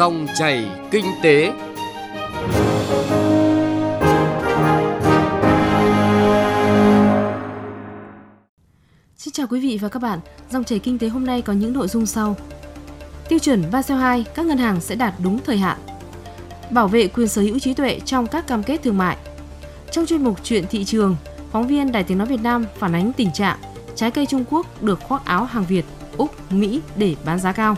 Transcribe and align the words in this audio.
Dòng 0.00 0.26
chảy 0.38 0.68
kinh 0.90 1.04
tế. 1.22 1.52
Xin 9.16 9.32
chào 9.32 9.46
quý 9.50 9.60
vị 9.60 9.78
và 9.82 9.88
các 9.88 10.02
bạn. 10.02 10.18
Dòng 10.50 10.64
chảy 10.64 10.78
kinh 10.78 10.98
tế 10.98 11.08
hôm 11.08 11.26
nay 11.26 11.42
có 11.42 11.52
những 11.52 11.72
nội 11.72 11.88
dung 11.88 12.06
sau. 12.06 12.36
Tiêu 13.28 13.38
chuẩn 13.38 13.64
Basel 13.72 13.98
2, 13.98 14.24
các 14.34 14.46
ngân 14.46 14.58
hàng 14.58 14.80
sẽ 14.80 14.94
đạt 14.94 15.14
đúng 15.24 15.38
thời 15.44 15.56
hạn. 15.56 15.78
Bảo 16.70 16.88
vệ 16.88 17.08
quyền 17.08 17.28
sở 17.28 17.42
hữu 17.42 17.58
trí 17.58 17.74
tuệ 17.74 18.00
trong 18.04 18.26
các 18.26 18.46
cam 18.46 18.62
kết 18.62 18.82
thương 18.82 18.98
mại. 18.98 19.16
Trong 19.90 20.06
chuyên 20.06 20.24
mục 20.24 20.44
Chuyện 20.44 20.64
thị 20.70 20.84
trường, 20.84 21.16
phóng 21.50 21.66
viên 21.66 21.92
Đài 21.92 22.04
Tiếng 22.04 22.18
Nói 22.18 22.26
Việt 22.26 22.42
Nam 22.42 22.66
phản 22.78 22.92
ánh 22.92 23.12
tình 23.12 23.32
trạng 23.32 23.58
trái 23.94 24.10
cây 24.10 24.26
Trung 24.26 24.44
Quốc 24.50 24.82
được 24.82 25.00
khoác 25.00 25.24
áo 25.24 25.44
hàng 25.44 25.64
Việt, 25.64 25.84
Úc, 26.16 26.52
Mỹ 26.52 26.80
để 26.96 27.14
bán 27.24 27.38
giá 27.38 27.52
cao. 27.52 27.76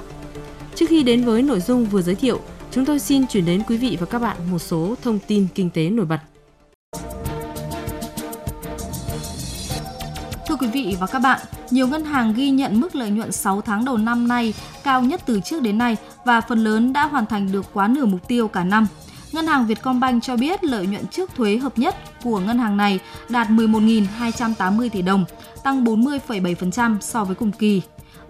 Trước 0.75 0.87
khi 0.89 1.03
đến 1.03 1.25
với 1.25 1.43
nội 1.43 1.61
dung 1.61 1.85
vừa 1.85 2.03
giới 2.03 2.15
thiệu, 2.15 2.41
chúng 2.71 2.85
tôi 2.85 2.99
xin 2.99 3.27
chuyển 3.27 3.45
đến 3.45 3.63
quý 3.69 3.77
vị 3.77 3.97
và 4.01 4.07
các 4.07 4.19
bạn 4.19 4.37
một 4.51 4.59
số 4.59 4.95
thông 5.03 5.19
tin 5.27 5.47
kinh 5.55 5.71
tế 5.71 5.91
nổi 5.91 6.07
bật. 6.07 6.19
Thưa 10.49 10.57
quý 10.57 10.67
vị 10.73 10.97
và 11.01 11.07
các 11.07 11.19
bạn, 11.19 11.41
nhiều 11.71 11.89
ngân 11.89 12.05
hàng 12.05 12.35
ghi 12.35 12.51
nhận 12.51 12.81
mức 12.81 12.95
lợi 12.95 13.11
nhuận 13.11 13.33
6 13.33 13.61
tháng 13.61 13.85
đầu 13.85 13.99
năm 13.99 14.29
nay 14.29 14.55
cao 14.85 15.03
nhất 15.03 15.23
từ 15.27 15.41
trước 15.41 15.63
đến 15.63 15.79
nay 15.79 15.97
và 16.25 16.41
phần 16.41 16.65
lớn 16.65 16.93
đã 16.93 17.07
hoàn 17.07 17.27
thành 17.27 17.53
được 17.53 17.67
quá 17.73 17.89
nửa 17.89 18.05
mục 18.05 18.29
tiêu 18.29 18.49
cả 18.49 18.65
năm. 18.65 18.87
Ngân 19.33 19.47
hàng 19.47 19.67
Vietcombank 19.67 20.23
cho 20.23 20.37
biết 20.37 20.65
lợi 20.65 20.87
nhuận 20.87 21.07
trước 21.07 21.31
thuế 21.37 21.57
hợp 21.57 21.79
nhất 21.79 21.97
của 22.25 22.41
ngân 22.41 22.59
hàng 22.59 22.77
này 22.77 23.01
đạt 23.29 23.49
11.280 23.49 24.89
tỷ 24.89 25.03
đồng, 25.03 25.25
tăng 25.65 25.85
40,7% 25.85 26.97
so 27.01 27.25
với 27.25 27.35
cùng 27.35 27.53
kỳ. 27.53 27.83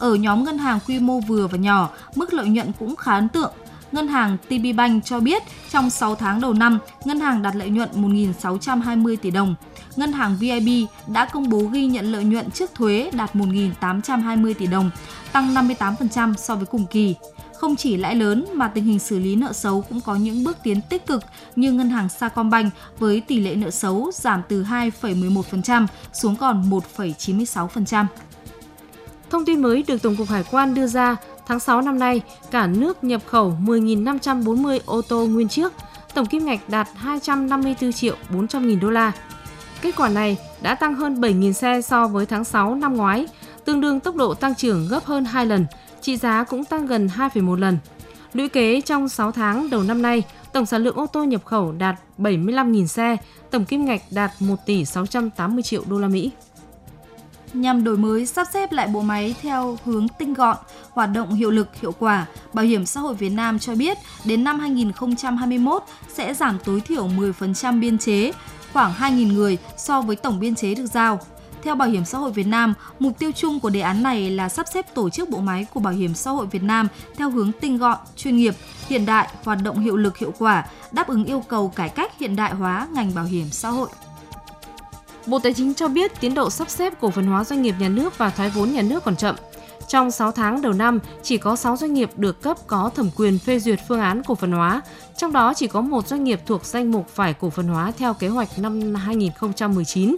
Ở 0.03 0.15
nhóm 0.15 0.45
ngân 0.45 0.59
hàng 0.59 0.79
quy 0.87 0.99
mô 0.99 1.21
vừa 1.21 1.47
và 1.47 1.59
nhỏ, 1.59 1.91
mức 2.15 2.33
lợi 2.33 2.47
nhuận 2.47 2.73
cũng 2.79 2.97
khá 2.97 3.15
ấn 3.15 3.29
tượng. 3.29 3.53
Ngân 3.93 4.09
hàng 4.09 4.37
TB 4.49 4.77
Bank 4.77 5.05
cho 5.05 5.21
biết 5.21 5.43
trong 5.71 5.91
6 5.91 6.15
tháng 6.15 6.41
đầu 6.41 6.53
năm, 6.53 6.79
ngân 7.05 7.21
hàng 7.21 7.43
đạt 7.43 7.57
lợi 7.57 7.71
nhuận 7.71 7.89
1.620 7.95 9.17
tỷ 9.17 9.31
đồng. 9.31 9.55
Ngân 9.97 10.13
hàng 10.13 10.37
VIB 10.41 10.89
đã 11.07 11.25
công 11.25 11.49
bố 11.49 11.59
ghi 11.59 11.87
nhận 11.87 12.13
lợi 12.13 12.25
nhuận 12.25 12.51
trước 12.51 12.75
thuế 12.75 13.11
đạt 13.13 13.35
1.820 13.35 14.55
tỷ 14.55 14.67
đồng, 14.67 14.91
tăng 15.33 15.55
58% 15.55 16.35
so 16.35 16.55
với 16.55 16.67
cùng 16.67 16.87
kỳ. 16.87 17.15
Không 17.57 17.77
chỉ 17.77 17.97
lãi 17.97 18.15
lớn 18.15 18.47
mà 18.55 18.69
tình 18.69 18.85
hình 18.85 18.99
xử 18.99 19.19
lý 19.19 19.37
nợ 19.37 19.53
xấu 19.53 19.83
cũng 19.83 20.01
có 20.01 20.17
những 20.17 20.45
bước 20.45 20.57
tiến 20.63 20.81
tích 20.81 21.07
cực 21.07 21.23
như 21.57 21.73
ngân 21.73 21.91
hàng 21.91 22.09
Sacombank 22.09 22.73
với 22.99 23.21
tỷ 23.21 23.41
lệ 23.41 23.55
nợ 23.55 23.71
xấu 23.71 24.11
giảm 24.15 24.43
từ 24.49 24.63
2,11% 24.63 25.87
xuống 26.13 26.37
còn 26.37 26.71
1,96%. 26.71 28.07
Thông 29.33 29.45
tin 29.45 29.63
mới 29.63 29.85
được 29.87 30.03
Tổng 30.03 30.17
cục 30.17 30.29
Hải 30.29 30.45
quan 30.51 30.75
đưa 30.75 30.87
ra, 30.87 31.17
tháng 31.47 31.61
6 31.61 31.83
năm 31.83 31.99
nay, 31.99 32.21
cả 32.51 32.67
nước 32.67 33.05
nhập 33.05 33.23
khẩu 33.27 33.57
10.540 33.65 34.79
ô 34.87 35.03
tô 35.03 35.27
nguyên 35.27 35.49
chiếc, 35.49 35.73
tổng 36.15 36.27
kim 36.27 36.45
ngạch 36.45 36.69
đạt 36.69 36.89
254 36.97 37.93
triệu 37.93 38.17
400 38.31 38.69
nghìn 38.69 38.81
đô 38.81 38.91
la. 38.91 39.13
Kết 39.83 39.97
quả 39.97 40.09
này 40.09 40.37
đã 40.63 40.75
tăng 40.75 40.95
hơn 40.95 41.21
7.000 41.21 41.53
xe 41.53 41.81
so 41.83 42.09
với 42.09 42.27
tháng 42.27 42.45
6 42.45 42.75
năm 42.75 42.97
ngoái, 42.97 43.27
tương 43.65 43.81
đương 43.81 44.01
tốc 44.01 44.17
độ 44.17 44.35
tăng 44.35 44.55
trưởng 44.55 44.89
gấp 44.89 45.05
hơn 45.05 45.25
2 45.25 45.47
lần, 45.47 45.67
trị 46.01 46.17
giá 46.17 46.45
cũng 46.45 46.65
tăng 46.65 46.87
gần 46.87 47.09
2,1 47.17 47.57
lần. 47.57 47.79
Lũy 48.33 48.49
kế 48.49 48.81
trong 48.81 49.09
6 49.09 49.33
tháng 49.33 49.71
đầu 49.71 49.83
năm 49.83 50.03
nay, 50.03 50.23
tổng 50.53 50.67
sản 50.67 50.85
lượng 50.85 50.97
ô 50.97 51.07
tô 51.07 51.25
nhập 51.25 51.45
khẩu 51.45 51.73
đạt 51.73 51.95
75.000 52.19 52.87
xe, 52.87 53.17
tổng 53.51 53.65
kim 53.65 53.85
ngạch 53.85 54.03
đạt 54.11 54.31
1 54.41 54.57
tỷ 54.67 54.85
680 54.85 55.63
triệu 55.63 55.83
đô 55.89 55.99
la 55.99 56.09
Mỹ 56.09 56.31
nhằm 57.53 57.85
đổi 57.85 57.97
mới 57.97 58.27
sắp 58.27 58.47
xếp 58.53 58.73
lại 58.73 58.89
bộ 58.89 59.01
máy 59.01 59.35
theo 59.43 59.79
hướng 59.85 60.09
tinh 60.09 60.35
gọn, 60.35 60.57
hoạt 60.91 61.11
động 61.15 61.35
hiệu 61.35 61.51
lực, 61.51 61.69
hiệu 61.81 61.93
quả, 61.99 62.27
Bảo 62.53 62.65
hiểm 62.65 62.87
xã 62.87 63.01
hội 63.01 63.15
Việt 63.15 63.29
Nam 63.31 63.59
cho 63.59 63.75
biết 63.75 63.99
đến 64.25 64.45
năm 64.45 64.59
2021 64.59 65.83
sẽ 66.15 66.35
giảm 66.35 66.59
tối 66.65 66.81
thiểu 66.81 67.09
10% 67.09 67.81
biên 67.81 67.99
chế, 67.99 68.33
khoảng 68.73 68.93
2.000 68.93 69.33
người 69.33 69.59
so 69.77 70.01
với 70.01 70.17
tổng 70.17 70.41
biên 70.41 70.55
chế 70.55 70.75
được 70.75 70.87
giao. 70.87 71.21
Theo 71.63 71.75
Bảo 71.75 71.89
hiểm 71.89 72.05
xã 72.05 72.19
hội 72.19 72.33
Việt 72.33 72.47
Nam, 72.47 72.75
mục 72.99 73.19
tiêu 73.19 73.31
chung 73.33 73.61
của 73.61 73.71
đề 73.71 73.81
án 73.81 74.03
này 74.03 74.31
là 74.31 74.49
sắp 74.49 74.67
xếp 74.73 74.95
tổ 74.95 75.11
chức 75.11 75.29
bộ 75.29 75.39
máy 75.39 75.67
của 75.75 75.81
Bảo 75.81 75.93
hiểm 75.93 76.15
xã 76.15 76.31
hội 76.31 76.47
Việt 76.47 76.63
Nam 76.63 76.89
theo 77.17 77.31
hướng 77.31 77.53
tinh 77.61 77.79
gọn, 77.79 77.99
chuyên 78.17 78.37
nghiệp, 78.37 78.55
hiện 78.89 79.07
đại, 79.07 79.29
hoạt 79.45 79.59
động 79.63 79.79
hiệu 79.79 79.97
lực 79.97 80.19
hiệu 80.19 80.35
quả, 80.39 80.67
đáp 80.93 81.09
ứng 81.09 81.25
yêu 81.25 81.45
cầu 81.49 81.69
cải 81.77 81.89
cách 81.89 82.19
hiện 82.19 82.37
đại 82.37 82.55
hóa 82.55 82.89
ngành 82.93 83.15
bảo 83.15 83.25
hiểm 83.25 83.47
xã 83.51 83.69
hội. 83.69 83.89
Bộ 85.27 85.39
Tài 85.39 85.55
chính 85.55 85.75
cho 85.75 85.89
biết 85.89 86.21
tiến 86.21 86.35
độ 86.35 86.51
sắp 86.51 86.71
xếp 86.71 87.01
cổ 87.01 87.11
phần 87.11 87.27
hóa 87.27 87.45
doanh 87.45 87.63
nghiệp 87.63 87.75
nhà 87.79 87.89
nước 87.89 88.19
và 88.19 88.31
thoái 88.31 88.51
vốn 88.51 88.73
nhà 88.73 88.83
nước 88.83 89.05
còn 89.05 89.17
chậm. 89.17 89.37
Trong 89.89 90.11
6 90.11 90.33
tháng 90.33 90.63
đầu 90.63 90.73
năm, 90.73 90.99
chỉ 91.23 91.37
có 91.37 91.57
6 91.57 91.77
doanh 91.77 91.95
nghiệp 91.95 92.11
được 92.17 92.43
cấp 92.43 92.57
có 92.67 92.91
thẩm 92.95 93.11
quyền 93.17 93.39
phê 93.39 93.59
duyệt 93.59 93.81
phương 93.89 94.01
án 94.01 94.23
cổ 94.23 94.35
phần 94.35 94.53
hóa, 94.53 94.83
trong 95.17 95.33
đó 95.33 95.55
chỉ 95.55 95.67
có 95.67 95.81
một 95.81 96.07
doanh 96.09 96.25
nghiệp 96.25 96.41
thuộc 96.47 96.65
danh 96.65 96.91
mục 96.91 97.09
phải 97.09 97.35
cổ 97.35 97.51
phần 97.51 97.69
hóa 97.69 97.93
theo 97.99 98.15
kế 98.15 98.29
hoạch 98.29 98.59
năm 98.59 98.95
2019. 98.95 100.17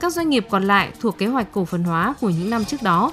Các 0.00 0.12
doanh 0.12 0.30
nghiệp 0.30 0.46
còn 0.50 0.64
lại 0.64 0.90
thuộc 1.00 1.18
kế 1.18 1.26
hoạch 1.26 1.52
cổ 1.52 1.64
phần 1.64 1.84
hóa 1.84 2.14
của 2.20 2.30
những 2.30 2.50
năm 2.50 2.64
trước 2.64 2.82
đó. 2.82 3.12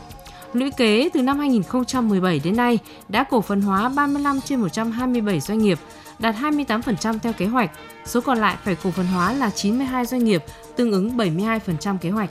Lũy 0.54 0.72
kế 0.72 1.10
từ 1.14 1.22
năm 1.22 1.40
2017 1.40 2.40
đến 2.44 2.56
nay 2.56 2.80
đã 3.10 3.24
cổ 3.24 3.42
phần 3.42 3.62
hóa 3.62 3.90
35 3.90 4.42
trên 4.42 4.62
127 4.62 5.40
doanh 5.40 5.60
nghiệp, 5.60 5.80
đạt 6.20 6.36
28% 6.36 7.20
theo 7.20 7.34
kế 7.34 7.46
hoạch. 7.46 7.72
Số 8.06 8.22
còn 8.22 8.38
lại 8.38 8.58
phải 8.64 8.76
cổ 8.84 8.92
phần 8.92 9.06
hóa 9.06 9.34
là 9.34 9.50
92 9.50 10.06
doanh 10.06 10.24
nghiệp, 10.24 10.44
tương 10.76 10.92
ứng 10.92 11.18
72% 11.18 11.98
kế 11.98 12.10
hoạch. 12.10 12.30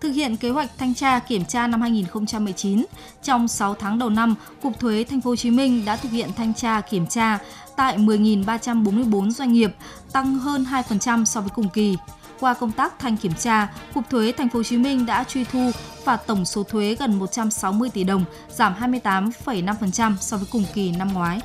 Thực 0.00 0.10
hiện 0.10 0.36
kế 0.36 0.50
hoạch 0.50 0.70
thanh 0.78 0.94
tra 0.94 1.18
kiểm 1.18 1.44
tra 1.44 1.66
năm 1.66 1.80
2019, 1.80 2.84
trong 3.22 3.48
6 3.48 3.74
tháng 3.74 3.98
đầu 3.98 4.10
năm, 4.10 4.34
Cục 4.62 4.80
Thuế 4.80 5.04
Thành 5.04 5.20
phố 5.20 5.30
Hồ 5.30 5.36
Chí 5.36 5.50
Minh 5.50 5.84
đã 5.84 5.96
thực 5.96 6.12
hiện 6.12 6.30
thanh 6.36 6.54
tra 6.54 6.80
kiểm 6.80 7.06
tra 7.06 7.38
tại 7.76 7.98
10.344 7.98 9.30
doanh 9.30 9.52
nghiệp, 9.52 9.74
tăng 10.12 10.38
hơn 10.38 10.66
2% 10.70 11.24
so 11.24 11.40
với 11.40 11.50
cùng 11.54 11.68
kỳ. 11.68 11.96
Qua 12.40 12.54
công 12.54 12.72
tác 12.72 12.98
thanh 12.98 13.16
kiểm 13.16 13.34
tra, 13.34 13.72
Cục 13.94 14.10
Thuế 14.10 14.32
Thành 14.32 14.48
phố 14.48 14.58
Hồ 14.58 14.62
Chí 14.62 14.76
Minh 14.76 15.06
đã 15.06 15.24
truy 15.24 15.44
thu 15.44 15.70
phạt 16.04 16.16
tổng 16.26 16.44
số 16.44 16.62
thuế 16.62 16.96
gần 16.98 17.18
160 17.18 17.90
tỷ 17.90 18.04
đồng, 18.04 18.24
giảm 18.48 18.74
28,5% 18.80 20.16
so 20.20 20.36
với 20.36 20.46
cùng 20.52 20.64
kỳ 20.74 20.92
năm 20.92 21.12
ngoái. 21.12 21.40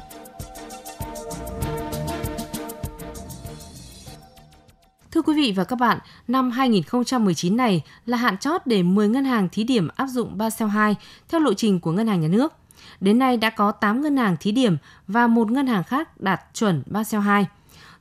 Thưa 5.15 5.21
quý 5.21 5.33
vị 5.35 5.53
và 5.55 5.63
các 5.63 5.79
bạn, 5.79 5.99
năm 6.27 6.51
2019 6.51 7.57
này 7.57 7.83
là 8.05 8.17
hạn 8.17 8.37
chót 8.37 8.61
để 8.65 8.83
10 8.83 9.09
ngân 9.09 9.25
hàng 9.25 9.49
thí 9.51 9.63
điểm 9.63 9.87
áp 9.95 10.07
dụng 10.07 10.37
Basel 10.37 10.69
II 10.69 10.95
theo 11.29 11.41
lộ 11.41 11.53
trình 11.53 11.79
của 11.79 11.91
Ngân 11.91 12.07
hàng 12.07 12.21
Nhà 12.21 12.27
nước. 12.27 12.53
Đến 12.99 13.19
nay 13.19 13.37
đã 13.37 13.49
có 13.49 13.71
8 13.71 14.01
ngân 14.01 14.17
hàng 14.17 14.35
thí 14.39 14.51
điểm 14.51 14.77
và 15.07 15.27
một 15.27 15.51
ngân 15.51 15.67
hàng 15.67 15.83
khác 15.83 16.21
đạt 16.21 16.41
chuẩn 16.53 16.83
Basel 16.85 17.21
II. 17.37 17.45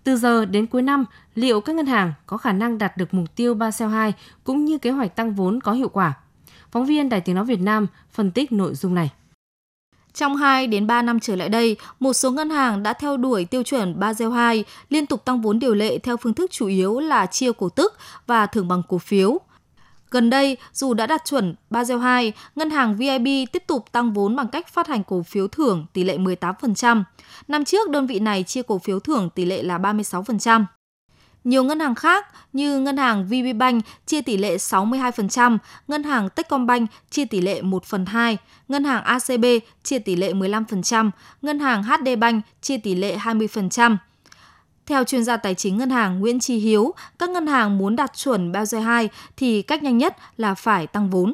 Từ 0.05 0.17
giờ 0.17 0.45
đến 0.45 0.67
cuối 0.67 0.83
năm, 0.83 1.05
liệu 1.35 1.61
các 1.61 1.77
ngân 1.77 1.87
hàng 1.87 2.13
có 2.27 2.37
khả 2.37 2.53
năng 2.53 2.79
đạt 2.79 2.97
được 2.97 3.15
mục 3.15 3.37
tiêu 3.37 3.55
Basel 3.55 3.91
II 4.05 4.13
cũng 4.45 4.65
như 4.65 4.79
kế 4.79 4.91
hoạch 4.91 5.17
tăng 5.17 5.35
vốn 5.35 5.61
có 5.61 5.73
hiệu 5.73 5.89
quả? 5.89 6.13
Phóng 6.71 6.87
viên 6.87 7.09
Đài 7.09 7.21
Tiếng 7.21 7.35
Nói 7.35 7.45
Việt 7.45 7.61
Nam 7.61 7.87
phân 8.13 8.31
tích 8.31 8.53
nội 8.53 8.75
dung 8.75 8.95
này. 8.95 9.11
Trong 10.15 10.37
2 10.37 10.67
đến 10.67 10.87
3 10.87 11.03
năm 11.03 11.21
trở 11.21 11.37
lại 11.37 11.49
đây, 11.49 11.77
một 12.01 12.13
số 12.13 12.31
ngân 12.31 12.51
hàng 12.51 12.83
đã 12.83 12.93
theo 12.93 13.17
đuổi 13.17 13.45
tiêu 13.45 13.63
chuẩn 13.63 14.01
Basel 14.01 14.29
II, 14.29 14.65
liên 14.89 15.07
tục 15.07 15.25
tăng 15.25 15.41
vốn 15.41 15.59
điều 15.59 15.75
lệ 15.75 15.99
theo 15.99 16.17
phương 16.17 16.35
thức 16.35 16.51
chủ 16.51 16.67
yếu 16.67 17.01
là 17.01 17.27
chia 17.27 17.53
cổ 17.53 17.69
tức 17.69 17.95
và 18.27 18.47
thưởng 18.47 18.69
bằng 18.69 18.83
cổ 18.89 18.99
phiếu. 18.99 19.39
Gần 20.11 20.31
đây, 20.31 20.57
dù 20.73 20.95
đã 20.95 21.07
đạt 21.07 21.25
chuẩn 21.25 21.55
Basel 21.71 21.99
II, 21.99 22.33
ngân 22.55 22.71
hàng 22.71 22.97
VIB 22.97 23.27
tiếp 23.53 23.63
tục 23.67 23.93
tăng 23.93 24.13
vốn 24.13 24.37
bằng 24.37 24.49
cách 24.49 24.69
phát 24.69 24.87
hành 24.87 25.05
cổ 25.05 25.23
phiếu 25.23 25.49
thưởng 25.49 25.87
tỷ 25.93 26.05
lệ 26.05 26.19
18%. 26.19 27.03
Năm 27.49 27.65
trước, 27.65 27.91
đơn 27.91 28.07
vị 28.07 28.19
này 28.19 28.43
chia 28.43 28.63
cổ 28.63 28.79
phiếu 28.79 29.01
thưởng 29.01 29.31
tỷ 29.31 29.45
lệ 29.45 29.63
là 29.63 29.79
36%. 29.79 30.65
Nhiều 31.45 31.65
ngân 31.65 31.81
hàng 31.81 31.95
khác 31.95 32.27
như 32.53 32.81
ngân 32.81 32.97
hàng 32.97 33.27
VPBank 33.27 33.85
chia 34.07 34.23
tỷ 34.23 34.37
lệ 34.37 34.57
62%, 34.57 35.59
ngân 35.89 36.03
hàng 36.03 36.29
Techcombank 36.31 36.91
chia 37.11 37.25
tỷ 37.25 37.41
lệ 37.41 37.63
1 37.63 37.85
phần 37.85 38.07
2, 38.07 38.39
ngân 38.69 38.85
hàng 38.85 39.05
ACB 39.05 39.45
chia 39.83 39.99
tỷ 39.99 40.17
lệ 40.17 40.33
15%, 40.33 41.11
ngân 41.43 41.59
hàng 41.59 41.83
HD 41.83 42.09
Bank 42.19 42.45
chia 42.61 42.79
tỷ 42.79 42.95
lệ 42.95 43.17
20%. 43.17 43.97
Theo 44.87 45.05
chuyên 45.05 45.25
gia 45.25 45.37
tài 45.37 45.55
chính 45.55 45.79
ngân 45.79 45.91
hàng 45.91 46.21
Nguyễn 46.21 46.41
Tri 46.41 46.57
Hiếu, 46.57 46.95
các 47.19 47.31
ngân 47.31 47.47
hàng 47.47 47.79
muốn 47.79 47.97
đạt 47.97 48.13
chuẩn 48.17 48.53
Basel 48.53 48.83
II 49.01 49.09
thì 49.37 49.63
cách 49.63 49.83
nhanh 49.83 49.99
nhất 49.99 50.17
là 50.37 50.55
phải 50.55 50.87
tăng 50.87 51.11
vốn. 51.11 51.33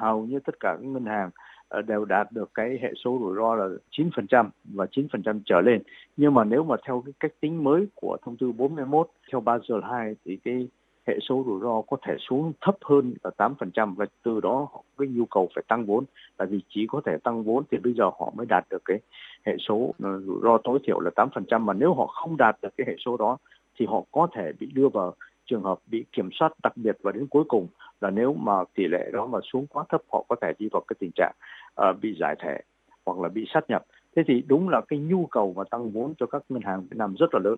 Hầu 0.00 0.26
như 0.26 0.38
tất 0.46 0.52
cả 0.60 0.68
các 0.72 0.88
ngân 0.88 1.06
hàng 1.06 1.30
Ờ, 1.74 1.82
đều 1.82 2.04
đạt 2.04 2.32
được 2.32 2.50
cái 2.54 2.78
hệ 2.82 2.92
số 3.04 3.18
rủi 3.20 3.36
ro 3.36 3.54
là 3.54 3.68
9% 3.90 4.50
và 4.64 4.86
9% 4.90 5.40
trở 5.44 5.60
lên. 5.60 5.82
Nhưng 6.16 6.34
mà 6.34 6.44
nếu 6.44 6.64
mà 6.64 6.76
theo 6.86 7.02
cái 7.06 7.12
cách 7.20 7.32
tính 7.40 7.64
mới 7.64 7.86
của 7.94 8.16
thông 8.22 8.36
tư 8.36 8.52
41 8.52 9.08
theo 9.32 9.40
Basel 9.40 9.80
2 9.82 10.14
thì 10.24 10.38
cái 10.44 10.68
hệ 11.06 11.18
số 11.28 11.44
rủi 11.46 11.60
ro 11.60 11.80
có 11.80 11.96
thể 12.06 12.16
xuống 12.18 12.52
thấp 12.60 12.76
hơn 12.84 13.14
là 13.24 13.30
8% 13.36 13.94
và 13.94 14.06
từ 14.22 14.40
đó 14.40 14.68
họ 14.72 14.82
cái 14.98 15.08
nhu 15.08 15.24
cầu 15.24 15.48
phải 15.54 15.64
tăng 15.68 15.86
vốn. 15.86 16.04
Tại 16.36 16.46
vì 16.50 16.60
chỉ 16.68 16.86
có 16.86 17.00
thể 17.06 17.16
tăng 17.24 17.44
vốn 17.44 17.64
thì 17.70 17.78
bây 17.78 17.92
giờ 17.92 18.04
họ 18.04 18.32
mới 18.36 18.46
đạt 18.46 18.64
được 18.70 18.82
cái 18.84 18.98
hệ 19.46 19.56
số 19.68 19.94
ờ, 20.02 20.20
rủi 20.20 20.40
ro 20.42 20.58
tối 20.64 20.78
thiểu 20.84 21.00
là 21.00 21.10
8% 21.16 21.58
mà 21.58 21.72
nếu 21.72 21.94
họ 21.94 22.06
không 22.06 22.36
đạt 22.36 22.56
được 22.62 22.76
cái 22.76 22.84
hệ 22.88 22.94
số 23.04 23.16
đó 23.16 23.36
thì 23.78 23.86
họ 23.86 24.02
có 24.12 24.28
thể 24.34 24.52
bị 24.60 24.66
đưa 24.74 24.88
vào 24.88 25.14
trường 25.46 25.62
hợp 25.62 25.78
bị 25.86 26.04
kiểm 26.12 26.28
soát 26.32 26.52
đặc 26.62 26.76
biệt 26.76 26.96
và 27.02 27.12
đến 27.12 27.26
cuối 27.26 27.44
cùng. 27.48 27.68
Là 28.00 28.10
nếu 28.10 28.34
mà 28.34 28.52
tỷ 28.74 28.86
lệ 28.86 29.10
đó 29.12 29.26
mà 29.26 29.38
xuống 29.52 29.66
quá 29.66 29.84
thấp, 29.88 30.00
họ 30.12 30.24
có 30.28 30.36
thể 30.40 30.52
đi 30.58 30.68
vào 30.72 30.82
cái 30.88 30.96
tình 30.98 31.10
trạng 31.14 31.32
uh, 31.80 32.00
bị 32.02 32.16
giải 32.20 32.36
thể 32.42 32.60
hoặc 33.06 33.18
là 33.18 33.28
bị 33.28 33.44
sát 33.54 33.60
nhập 33.68 33.84
thế 34.16 34.22
thì 34.28 34.42
đúng 34.46 34.68
là 34.68 34.80
cái 34.88 34.98
nhu 34.98 35.26
cầu 35.26 35.52
và 35.56 35.64
tăng 35.70 35.90
vốn 35.90 36.14
cho 36.18 36.26
các 36.26 36.42
ngân 36.48 36.62
hàng 36.62 36.80
Việt 36.80 36.96
Nam 36.96 37.14
rất 37.18 37.34
là 37.34 37.40
lớn 37.44 37.56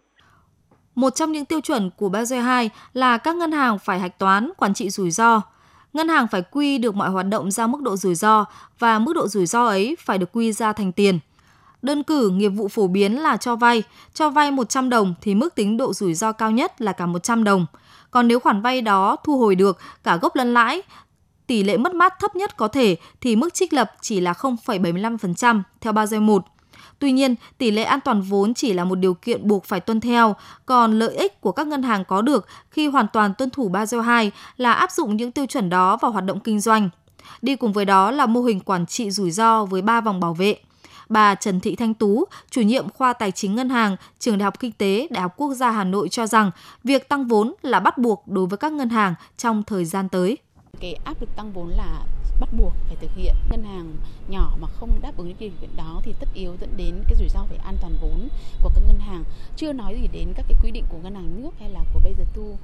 một 0.97 1.15
trong 1.15 1.33
những 1.33 1.45
tiêu 1.45 1.61
chuẩn 1.61 1.91
của 1.97 2.09
Basel 2.09 2.63
II 2.63 2.69
là 2.93 3.19
các 3.19 3.37
ngân 3.37 3.53
hàng 3.53 3.79
phải 3.79 4.01
hạch 4.01 4.19
toán 4.19 4.51
quản 4.57 4.75
trị 4.75 4.91
rủi 4.91 5.11
ro. 5.11 5.43
Ngân 5.93 6.09
hàng 6.09 6.27
phải 6.29 6.43
quy 6.51 6.79
được 6.79 6.95
mọi 6.95 7.11
hoạt 7.11 7.27
động 7.27 7.51
ra 7.51 7.67
mức 7.67 7.83
độ 7.83 7.97
rủi 7.97 8.15
ro 8.15 8.45
và 8.79 8.99
mức 8.99 9.13
độ 9.13 9.29
rủi 9.29 9.47
ro 9.47 9.67
ấy 9.67 9.97
phải 10.01 10.19
được 10.19 10.33
quy 10.33 10.53
ra 10.53 10.73
thành 10.73 10.93
tiền. 10.93 11.19
Đơn 11.83 12.03
cử 12.03 12.31
nghiệp 12.31 12.49
vụ 12.49 12.69
phổ 12.69 12.87
biến 12.87 13.23
là 13.23 13.37
cho 13.37 13.57
vay, 13.57 13.83
cho 14.15 14.31
vay 14.31 14.51
100 14.51 14.91
đồng 14.91 15.15
thì 15.21 15.35
mức 15.35 15.55
tính 15.55 15.77
độ 15.77 15.93
rủi 15.93 16.15
ro 16.15 16.33
cao 16.33 16.51
nhất 16.51 16.81
là 16.81 16.93
cả 16.93 17.07
100 17.07 17.45
đồng. 17.45 17.67
Còn 18.11 18.29
nếu 18.29 18.41
khoản 18.41 18.61
vay 18.61 18.83
đó 18.83 19.17
thu 19.25 19.39
hồi 19.39 19.55
được 19.55 19.79
cả 20.05 20.17
gốc 20.17 20.37
lẫn 20.37 20.55
lãi, 20.55 20.83
tỷ 21.47 21.65
lệ 21.65 21.77
mất 21.77 21.95
mát 21.95 22.15
thấp 22.21 22.37
nhất 22.37 22.57
có 22.57 22.69
thể 22.69 22.97
thì 23.21 23.37
mức 23.37 23.55
trích 23.55 23.73
lập 23.73 23.93
chỉ 24.01 24.21
là 24.21 24.33
0,75% 24.33 25.63
theo 25.81 25.93
Basel 25.93 26.21
1. 26.21 26.45
Tuy 26.99 27.13
nhiên, 27.13 27.35
tỷ 27.59 27.71
lệ 27.71 27.83
an 27.83 28.01
toàn 28.01 28.23
vốn 28.23 28.55
chỉ 28.55 28.73
là 28.73 28.85
một 28.85 28.95
điều 28.95 29.15
kiện 29.15 29.49
buộc 29.49 29.65
phải 29.65 29.81
tuân 29.81 30.01
theo, 30.01 30.37
còn 30.67 30.99
lợi 30.99 31.17
ích 31.17 31.41
của 31.41 31.53
các 31.53 31.67
ngân 31.67 31.83
hàng 31.83 32.05
có 32.05 32.23
được 32.23 32.47
khi 32.71 32.87
hoàn 32.87 33.07
toàn 33.13 33.35
tuân 33.35 33.51
thủ 33.51 33.69
Basel 33.69 34.01
II 34.01 34.31
là 34.57 34.73
áp 34.73 34.91
dụng 34.91 35.17
những 35.17 35.33
tiêu 35.33 35.47
chuẩn 35.47 35.71
đó 35.71 35.97
vào 35.97 36.11
hoạt 36.11 36.25
động 36.25 36.41
kinh 36.41 36.61
doanh. 36.61 36.89
Đi 37.43 37.57
cùng 37.57 37.73
với 37.73 37.85
đó 37.85 38.11
là 38.11 38.27
mô 38.27 38.43
hình 38.43 38.61
quản 38.61 38.87
trị 38.87 39.11
rủi 39.11 39.31
ro 39.31 39.65
với 39.65 39.83
3 39.83 40.01
vòng 40.01 40.21
bảo 40.21 40.35
vệ. 40.35 40.57
Bà 41.09 41.35
Trần 41.35 41.61
Thị 41.61 41.77
Thanh 41.77 41.95
Tú, 41.95 42.25
chủ 42.51 42.61
nhiệm 42.61 42.89
khoa 42.89 43.13
tài 43.13 43.33
chính 43.33 43.55
ngân 43.55 43.69
hàng, 43.69 43.97
trường 44.19 44.39
Đại 44.39 44.45
học 44.45 44.61
Kinh 44.61 44.73
tế, 44.73 45.09
Đại 45.11 45.23
học 45.23 45.35
Quốc 45.37 45.55
gia 45.55 45.71
Hà 45.71 45.85
Nội 45.85 46.09
cho 46.09 46.27
rằng 46.27 46.51
việc 46.85 47.09
tăng 47.09 47.27
vốn 47.27 47.55
là 47.63 47.81
bắt 47.81 47.99
buộc 47.99 48.23
đối 48.27 48.47
với 48.47 48.59
các 48.59 48.73
ngân 48.73 48.89
hàng 48.89 49.15
trong 49.37 49.63
thời 49.63 49.85
gian 49.85 50.09
tới. 50.09 50.37
Cái 50.81 50.95
áp 51.05 51.21
lực 51.21 51.37
tăng 51.37 51.53
vốn 51.53 51.69
là 51.69 52.05
bắt 52.41 52.49
buộc 52.53 52.73
phải 52.87 52.97
thực 53.01 53.11
hiện. 53.15 53.35
Ngân 53.51 53.65
hàng 53.65 53.97
nhỏ 54.29 54.57
mà 54.61 54.69
không 54.69 55.01
đáp 55.03 55.13
ứng 55.17 55.29
những 55.29 55.37
điều 55.41 55.51
kiện 55.61 55.71
đó 55.77 56.01
thì 56.05 56.15
tất 56.21 56.29
yếu 56.35 56.57
dẫn 56.61 56.77
đến 56.77 56.95
cái 57.09 57.15
rủi 57.19 57.29
ro 57.29 57.41
về 57.51 57.57
an 57.57 57.77
toàn 57.81 57.97
vốn 58.01 58.29
của 58.63 58.71
các 58.75 58.83
ngân 58.87 58.99
hàng. 58.99 59.25
Chưa 59.57 59.73
nói 59.73 59.99
gì 60.01 60.09
đến 60.13 60.33
các 60.37 60.47
cái 60.49 60.61
quy 60.63 60.71
định 60.71 60.85
của 60.89 60.99
ngân 61.03 61.15
hàng 61.15 61.43
nước 61.43 61.51
hay 61.59 61.71
là 61.71 61.81
của 61.93 62.01
bây 62.05 62.15
giờ 62.15 62.25
tu. 62.35 62.59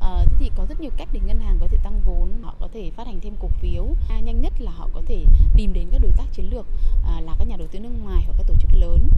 À, 0.00 0.24
thế 0.24 0.36
thì 0.38 0.50
có 0.56 0.66
rất 0.68 0.80
nhiều 0.80 0.90
cách 0.96 1.08
để 1.12 1.20
ngân 1.26 1.40
hàng 1.40 1.58
có 1.60 1.66
thể 1.66 1.78
tăng 1.82 2.00
vốn 2.06 2.28
họ 2.42 2.54
có 2.60 2.68
thể 2.72 2.90
phát 2.96 3.06
hành 3.06 3.20
thêm 3.20 3.34
cổ 3.40 3.48
phiếu. 3.48 3.86
À, 4.08 4.20
nhanh 4.20 4.40
nhất 4.40 4.52
là 4.58 4.70
họ 4.70 4.88
có 4.94 5.02
thể 5.06 5.24
tìm 5.56 5.72
đến 5.72 5.88
các 5.92 5.98
đối 6.02 6.12
tác 6.12 6.26
chiến 6.32 6.50
lược 6.50 6.66
à, 7.06 7.20
là 7.20 7.34
các 7.38 7.44
nhà 7.48 7.56
đầu 7.56 7.68
tư 7.72 7.78
nước 7.78 7.92
ngoài 8.02 8.22
hoặc 8.26 8.34
các 8.38 8.46
tổ 8.48 8.54
chức 8.60 8.70
lớn. 8.74 9.08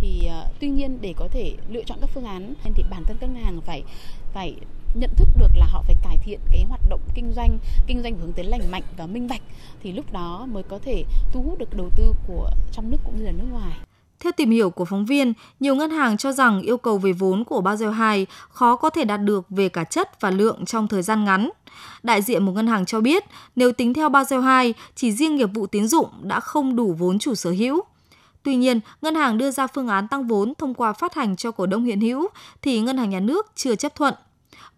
Thì 0.00 0.26
à, 0.26 0.46
tuy 0.60 0.70
nhiên 0.70 0.98
để 1.00 1.14
có 1.16 1.28
thể 1.28 1.56
lựa 1.68 1.82
chọn 1.86 1.98
các 2.00 2.10
phương 2.14 2.24
án 2.24 2.54
thì 2.74 2.84
bản 2.90 3.04
thân 3.04 3.16
các 3.20 3.30
ngân 3.30 3.44
hàng 3.44 3.60
phải 3.60 3.82
phải 4.32 4.54
nhận 4.94 5.10
thức 5.16 5.28
được 5.38 5.50
là 5.56 5.66
họ 5.66 5.82
phải 5.86 5.96
cải 6.02 6.16
thiện 6.16 6.40
cái 6.50 6.64
hoạt 6.68 6.80
động 6.88 7.00
kinh 7.14 7.32
doanh 7.36 7.58
kinh 7.86 8.02
doanh 8.02 8.18
hướng 8.18 8.32
tới 8.32 8.44
lành 8.44 8.70
mạnh 8.70 8.82
và 8.96 9.06
minh 9.06 9.28
bạch 9.28 9.42
thì 9.82 9.92
lúc 9.92 10.12
đó 10.12 10.46
mới 10.52 10.62
có 10.62 10.78
thể 10.78 11.04
thu 11.32 11.42
hút 11.42 11.58
được 11.58 11.76
đầu 11.76 11.90
tư 11.96 12.12
của 12.26 12.50
trong 12.72 12.90
nước 12.90 12.98
cũng 13.04 13.18
như 13.18 13.24
là 13.24 13.32
nước 13.32 13.46
ngoài 13.50 13.78
theo 14.22 14.32
tìm 14.32 14.50
hiểu 14.50 14.70
của 14.70 14.84
phóng 14.84 15.06
viên, 15.06 15.32
nhiều 15.60 15.74
ngân 15.74 15.90
hàng 15.90 16.16
cho 16.16 16.32
rằng 16.32 16.62
yêu 16.62 16.76
cầu 16.76 16.98
về 16.98 17.12
vốn 17.12 17.44
của 17.44 17.60
Basel 17.60 17.88
II 17.88 18.26
khó 18.48 18.76
có 18.76 18.90
thể 18.90 19.04
đạt 19.04 19.20
được 19.22 19.46
về 19.50 19.68
cả 19.68 19.84
chất 19.84 20.20
và 20.20 20.30
lượng 20.30 20.64
trong 20.64 20.88
thời 20.88 21.02
gian 21.02 21.24
ngắn. 21.24 21.50
Đại 22.02 22.22
diện 22.22 22.44
một 22.44 22.52
ngân 22.52 22.66
hàng 22.66 22.86
cho 22.86 23.00
biết, 23.00 23.24
nếu 23.56 23.72
tính 23.72 23.94
theo 23.94 24.08
Basel 24.08 24.40
II, 24.64 24.74
chỉ 24.94 25.12
riêng 25.12 25.36
nghiệp 25.36 25.48
vụ 25.54 25.66
tín 25.66 25.88
dụng 25.88 26.08
đã 26.22 26.40
không 26.40 26.76
đủ 26.76 26.94
vốn 26.98 27.18
chủ 27.18 27.34
sở 27.34 27.50
hữu. 27.50 27.80
Tuy 28.42 28.56
nhiên, 28.56 28.80
ngân 29.02 29.14
hàng 29.14 29.38
đưa 29.38 29.50
ra 29.50 29.66
phương 29.66 29.88
án 29.88 30.08
tăng 30.08 30.26
vốn 30.26 30.52
thông 30.58 30.74
qua 30.74 30.92
phát 30.92 31.14
hành 31.14 31.36
cho 31.36 31.50
cổ 31.50 31.66
đông 31.66 31.84
hiện 31.84 32.00
hữu 32.00 32.28
thì 32.62 32.80
ngân 32.80 32.96
hàng 32.96 33.10
nhà 33.10 33.20
nước 33.20 33.46
chưa 33.54 33.74
chấp 33.74 33.94
thuận 33.94 34.14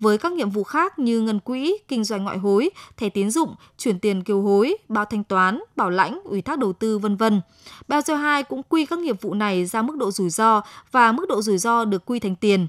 với 0.00 0.18
các 0.18 0.32
nhiệm 0.32 0.50
vụ 0.50 0.64
khác 0.64 0.98
như 0.98 1.20
ngân 1.20 1.40
quỹ, 1.40 1.78
kinh 1.88 2.04
doanh 2.04 2.24
ngoại 2.24 2.38
hối, 2.38 2.70
thẻ 2.96 3.08
tín 3.08 3.30
dụng, 3.30 3.54
chuyển 3.78 3.98
tiền 3.98 4.22
kiều 4.22 4.42
hối, 4.42 4.76
bao 4.88 5.04
thanh 5.04 5.24
toán, 5.24 5.60
bảo 5.76 5.90
lãnh, 5.90 6.20
ủy 6.24 6.42
thác 6.42 6.58
đầu 6.58 6.72
tư 6.72 6.98
vân 6.98 7.16
vân. 7.16 7.40
Basel 7.88 8.16
2 8.16 8.42
cũng 8.42 8.62
quy 8.68 8.86
các 8.86 8.98
nghiệp 8.98 9.22
vụ 9.22 9.34
này 9.34 9.66
ra 9.66 9.82
mức 9.82 9.96
độ 9.96 10.10
rủi 10.10 10.30
ro 10.30 10.62
và 10.90 11.12
mức 11.12 11.26
độ 11.28 11.42
rủi 11.42 11.58
ro 11.58 11.84
được 11.84 12.04
quy 12.06 12.18
thành 12.18 12.36
tiền. 12.36 12.66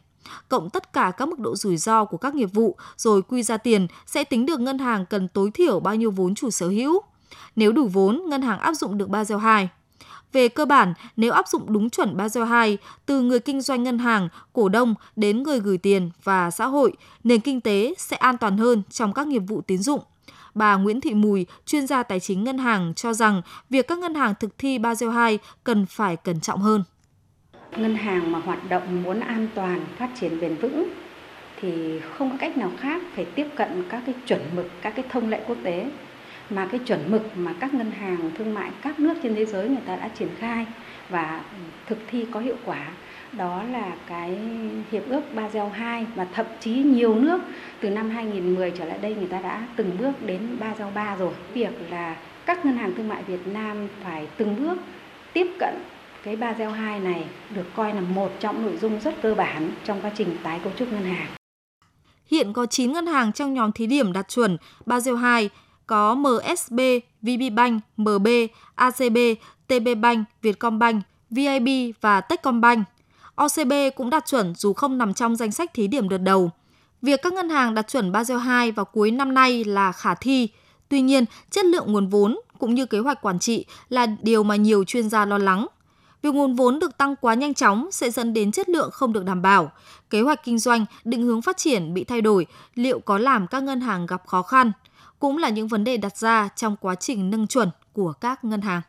Cộng 0.50 0.70
tất 0.70 0.94
cả 0.94 1.12
các 1.18 1.28
mức 1.28 1.40
độ 1.40 1.56
rủi 1.56 1.78
ro 1.78 2.06
của 2.06 2.18
các 2.18 2.36
nghiệp 2.36 2.50
vụ 2.54 2.76
rồi 2.98 3.22
quy 3.22 3.44
ra 3.44 3.58
tiền 3.58 3.88
sẽ 4.06 4.24
tính 4.24 4.46
được 4.46 4.60
ngân 4.60 4.80
hàng 4.80 5.06
cần 5.06 5.28
tối 5.28 5.52
thiểu 5.54 5.80
bao 5.80 5.96
nhiêu 5.96 6.12
vốn 6.12 6.36
chủ 6.36 6.50
sở 6.50 6.68
hữu. 6.68 7.02
Nếu 7.56 7.72
đủ 7.72 7.88
vốn, 7.88 8.22
ngân 8.30 8.42
hàng 8.42 8.60
áp 8.60 8.74
dụng 8.74 8.98
được 8.98 9.10
Basel 9.10 9.38
2. 9.38 9.70
Về 10.36 10.48
cơ 10.48 10.66
bản, 10.66 10.94
nếu 11.18 11.32
áp 11.32 11.48
dụng 11.48 11.74
đúng 11.74 11.90
chuẩn 11.90 12.18
Basel 12.18 12.44
II, 12.68 12.78
từ 13.06 13.22
người 13.22 13.40
kinh 13.40 13.62
doanh 13.62 13.84
ngân 13.84 14.00
hàng, 14.00 14.30
cổ 14.54 14.70
đông 14.70 14.96
đến 15.16 15.44
người 15.44 15.60
gửi 15.60 15.78
tiền 15.78 16.10
và 16.24 16.52
xã 16.52 16.66
hội, 16.66 16.94
nền 17.24 17.40
kinh 17.40 17.62
tế 17.62 17.94
sẽ 17.98 18.18
an 18.18 18.38
toàn 18.38 18.58
hơn 18.58 18.84
trong 18.90 19.14
các 19.14 19.28
nghiệp 19.28 19.40
vụ 19.40 19.62
tín 19.62 19.78
dụng. 19.78 20.00
Bà 20.54 20.76
Nguyễn 20.76 21.02
Thị 21.02 21.14
Mùi, 21.14 21.46
chuyên 21.66 21.88
gia 21.88 22.04
tài 22.04 22.20
chính 22.20 22.44
ngân 22.44 22.58
hàng 22.58 22.94
cho 22.94 23.14
rằng 23.14 23.42
việc 23.70 23.88
các 23.88 23.98
ngân 23.98 24.16
hàng 24.16 24.34
thực 24.40 24.58
thi 24.58 24.78
Basel 24.78 25.10
II 25.10 25.38
cần 25.64 25.86
phải 25.86 26.16
cẩn 26.16 26.40
trọng 26.40 26.62
hơn. 26.62 26.84
Ngân 27.78 27.96
hàng 27.96 28.32
mà 28.32 28.40
hoạt 28.40 28.70
động 28.70 29.04
muốn 29.04 29.20
an 29.20 29.48
toàn, 29.56 29.86
phát 29.98 30.10
triển 30.20 30.40
bền 30.40 30.56
vững 30.56 30.90
thì 31.62 32.00
không 32.18 32.32
có 32.32 32.38
cách 32.40 32.58
nào 32.58 32.72
khác 32.80 33.02
phải 33.16 33.26
tiếp 33.26 33.48
cận 33.56 33.84
các 33.90 34.04
cái 34.06 34.16
chuẩn 34.28 34.42
mực, 34.56 34.72
các 34.82 34.94
cái 34.96 35.06
thông 35.12 35.30
lệ 35.30 35.44
quốc 35.48 35.58
tế 35.64 35.92
mà 36.50 36.68
cái 36.72 36.80
chuẩn 36.80 37.12
mực 37.12 37.38
mà 37.38 37.54
các 37.60 37.74
ngân 37.74 37.92
hàng 37.92 38.32
thương 38.38 38.54
mại 38.54 38.72
các 38.82 39.00
nước 39.00 39.14
trên 39.24 39.36
thế 39.36 39.46
giới 39.46 39.70
người 39.70 39.84
ta 39.86 39.96
đã 39.96 40.08
triển 40.08 40.30
khai 40.40 40.66
và 41.10 41.42
thực 41.88 41.98
thi 42.08 42.26
có 42.32 42.40
hiệu 42.40 42.56
quả, 42.66 42.88
đó 43.32 43.64
là 43.72 43.92
cái 44.08 44.38
hiệp 44.92 45.04
ước 45.10 45.22
Basel 45.36 45.64
II 45.64 46.06
và 46.16 46.28
thậm 46.34 46.46
chí 46.60 46.72
nhiều 46.72 47.16
nước 47.16 47.42
từ 47.80 47.90
năm 47.90 48.10
2010 48.10 48.72
trở 48.72 48.86
lại 48.86 48.98
đây 49.02 49.16
người 49.16 49.28
ta 49.28 49.42
đã 49.42 49.68
từng 49.76 49.98
bước 50.00 50.12
đến 50.26 50.58
Basel 50.60 50.88
III 50.96 51.18
rồi. 51.20 51.34
Việc 51.54 51.92
là 51.92 52.16
các 52.46 52.66
ngân 52.66 52.78
hàng 52.78 52.96
thương 52.96 53.08
mại 53.08 53.24
Việt 53.24 53.48
Nam 53.48 53.88
phải 54.04 54.28
từng 54.38 54.56
bước 54.64 54.78
tiếp 55.34 55.48
cận 55.60 55.74
cái 56.24 56.36
Basel 56.36 56.70
II 56.70 57.00
này 57.00 57.26
được 57.56 57.66
coi 57.76 57.94
là 57.94 58.02
một 58.02 58.32
trong 58.40 58.66
nội 58.66 58.78
dung 58.78 59.00
rất 59.00 59.22
cơ 59.22 59.36
bản 59.36 59.72
trong 59.86 60.02
quá 60.02 60.12
trình 60.16 60.38
tái 60.44 60.60
cấu 60.64 60.74
trúc 60.78 60.94
ngân 60.94 61.04
hàng. 61.04 61.28
Hiện 62.32 62.54
có 62.54 62.66
9 62.66 62.92
ngân 62.92 63.08
hàng 63.08 63.32
trong 63.32 63.54
nhóm 63.54 63.72
thí 63.72 63.88
điểm 63.88 64.14
đạt 64.14 64.28
chuẩn 64.28 64.58
Basel 64.86 65.16
II 65.40 65.50
có 65.88 66.16
MSB, 66.16 66.80
VPBank, 67.22 67.82
MB, 67.98 68.28
ACB, 68.76 69.18
TB 69.68 69.88
Bank, 70.02 70.28
Vietcombank, 70.42 71.04
VIB 71.30 71.96
và 72.02 72.22
Techcombank. 72.22 72.88
OCB 73.36 73.74
cũng 73.96 74.10
đạt 74.10 74.26
chuẩn 74.26 74.56
dù 74.56 74.74
không 74.74 74.98
nằm 74.98 75.14
trong 75.14 75.36
danh 75.36 75.52
sách 75.52 75.74
thí 75.74 75.88
điểm 75.88 76.10
đợt 76.10 76.18
đầu. 76.18 76.52
Việc 77.02 77.22
các 77.22 77.34
ngân 77.34 77.50
hàng 77.50 77.76
đạt 77.76 77.88
chuẩn 77.88 78.12
Basel 78.12 78.38
II 78.38 78.72
vào 78.72 78.86
cuối 78.86 79.12
năm 79.12 79.34
nay 79.34 79.64
là 79.64 79.92
khả 79.92 80.16
thi. 80.16 80.50
Tuy 80.90 81.02
nhiên, 81.02 81.26
chất 81.52 81.66
lượng 81.66 81.94
nguồn 81.94 82.08
vốn 82.08 82.40
cũng 82.60 82.76
như 82.76 82.86
kế 82.86 83.00
hoạch 83.00 83.22
quản 83.22 83.40
trị 83.40 83.66
là 83.90 84.06
điều 84.22 84.44
mà 84.44 84.56
nhiều 84.56 84.84
chuyên 84.84 85.10
gia 85.10 85.26
lo 85.26 85.38
lắng. 85.38 85.68
Việc 86.22 86.34
nguồn 86.34 86.56
vốn 86.56 86.80
được 86.80 86.98
tăng 86.98 87.16
quá 87.16 87.34
nhanh 87.34 87.54
chóng 87.54 87.90
sẽ 87.92 88.12
dẫn 88.12 88.34
đến 88.34 88.52
chất 88.52 88.70
lượng 88.70 88.90
không 88.92 89.14
được 89.14 89.26
đảm 89.26 89.42
bảo. 89.42 89.72
Kế 90.10 90.22
hoạch 90.22 90.44
kinh 90.44 90.60
doanh, 90.60 90.86
định 91.04 91.24
hướng 91.24 91.42
phát 91.42 91.58
triển 91.58 91.94
bị 91.94 92.04
thay 92.04 92.22
đổi, 92.22 92.46
liệu 92.76 93.00
có 93.00 93.18
làm 93.18 93.48
các 93.48 93.64
ngân 93.64 93.82
hàng 93.82 94.06
gặp 94.06 94.28
khó 94.28 94.42
khăn? 94.42 94.72
Cũng 95.20 95.38
là 95.38 95.50
những 95.50 95.68
vấn 95.68 95.84
đề 95.84 95.98
đặt 95.98 96.18
ra 96.18 96.50
trong 96.56 96.76
quá 96.82 96.96
trình 96.96 97.30
nâng 97.30 97.48
chuẩn 97.48 97.70
của 97.94 98.14
các 98.14 98.44
ngân 98.44 98.62
hàng. 98.62 98.82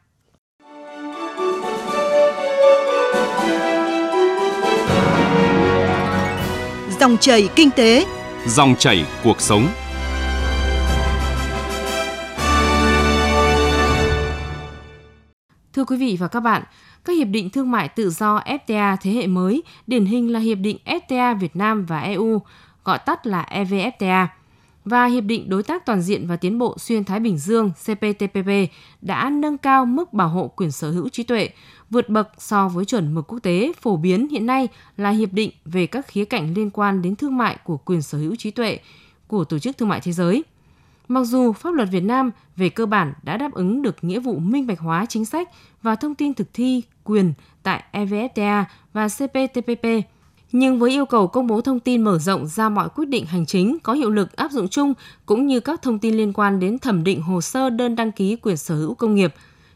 Dòng 7.01 7.17
chảy 7.21 7.49
kinh 7.57 7.71
tế, 7.71 8.07
dòng 8.47 8.75
chảy 8.79 9.07
cuộc 9.25 9.41
sống. 9.41 9.69
Thưa 15.73 15.85
quý 15.85 15.97
vị 15.97 16.17
và 16.21 16.29
các 16.29 16.41
bạn, 16.41 16.63
các 17.05 17.13
hiệp 17.13 17.29
định 17.29 17.51
thương 17.51 17.71
mại 17.71 17.89
tự 17.89 18.11
do 18.11 18.41
FTA 18.47 18.97
thế 19.01 19.11
hệ 19.11 19.27
mới, 19.27 19.63
điển 19.87 20.05
hình 20.05 20.33
là 20.33 20.41
hiệp 20.41 20.59
định 20.59 20.79
FTA 20.85 21.39
Việt 21.39 21.57
Nam 21.57 21.87
và 21.87 22.01
EU, 22.01 22.43
gọi 22.85 22.99
tắt 22.99 23.27
là 23.27 23.47
EVFTA 23.51 24.27
và 24.87 25.07
Hiệp 25.07 25.25
định 25.25 25.49
Đối 25.49 25.63
tác 25.63 25.87
Toàn 25.87 26.03
diện 26.03 26.27
và 26.27 26.37
Tiến 26.37 26.59
bộ 26.59 26.79
Xuyên 26.79 27.05
Thái 27.05 27.21
Bình 27.21 27.39
Dương 27.39 27.71
CPTPP 27.71 28.49
đã 29.03 29.31
nâng 29.31 29.59
cao 29.59 29.87
mức 29.87 30.13
bảo 30.13 30.29
hộ 30.29 30.49
quyền 30.49 30.71
sở 30.71 30.91
hữu 30.91 31.09
trí 31.09 31.23
tuệ, 31.23 31.49
vượt 31.91 32.09
bậc 32.09 32.29
so 32.39 32.69
với 32.69 32.85
chuẩn 32.85 33.15
mực 33.15 33.33
quốc 33.33 33.39
tế 33.39 33.73
phổ 33.81 33.97
biến 33.97 34.29
hiện 34.29 34.47
nay 34.47 34.69
là 34.97 35.11
hiệp 35.11 35.33
định 35.33 35.51
về 35.65 35.87
các 35.87 36.07
khía 36.09 36.25
cạnh 36.25 36.55
liên 36.55 36.71
quan 36.71 37.03
đến 37.03 37.17
thương 37.17 37.37
mại 37.37 37.57
của 37.65 37.77
quyền 37.77 38.03
sở 38.03 38.19
hữu 38.19 38.37
trí 38.37 38.51
tuệ 38.51 38.79
của 39.27 39.45
Tổ 39.45 39.59
chức 39.59 39.79
Thương 39.79 39.89
mại 39.89 40.01
Thế 40.01 40.13
giới. 40.13 40.45
Mặc 41.09 41.25
dù 41.25 41.53
pháp 41.53 41.75
luật 41.75 41.89
Việt 41.93 42.05
Nam 42.05 42.31
về 42.57 42.69
cơ 42.69 42.87
bản 42.87 43.13
đã 43.23 43.37
đáp 43.37 43.53
ứng 43.53 43.83
được 43.83 44.05
nghĩa 44.05 44.21
vụ 44.21 44.39
minh 44.39 44.67
bạch 44.67 44.81
hóa 44.81 45.07
chính 45.09 45.25
sách 45.25 45.49
và 45.83 45.97
thông 45.97 46.15
tin 46.15 46.35
thực 46.35 46.49
thi 46.53 46.83
quyền 47.05 47.33
tại 47.63 47.85
EVFTA 47.93 48.65
và 48.93 49.09
CPTPP, 49.09 49.87
nhưng 50.53 50.79
với 50.79 50.91
yêu 50.91 51.07
cầu 51.07 51.27
công 51.27 51.47
bố 51.47 51.61
thông 51.61 51.81
tin 51.81 52.03
mở 52.03 52.19
rộng 52.19 52.47
ra 52.47 52.69
mọi 52.69 52.89
quyết 52.89 53.09
định 53.09 53.27
hành 53.27 53.47
chính 53.47 53.79
có 53.83 53.93
hiệu 53.93 54.11
lực 54.11 54.37
áp 54.37 54.51
dụng 54.51 54.69
chung 54.69 54.95
cũng 55.27 55.47
như 55.47 55.61
các 55.61 55.83
thông 55.83 55.99
tin 55.99 56.15
liên 56.15 56.33
quan 56.33 56.61
đến 56.61 56.79
thẩm 56.79 57.05
định 57.05 57.23
hồ 57.23 57.41
sơ 57.41 57.71
đơn 57.71 57.97
đăng 57.97 58.13
ký 58.13 58.37
quyền 58.37 58.57
sở 58.57 58.77
hữu 58.77 58.95
công 58.95 59.15
nghiệp, 59.15 59.35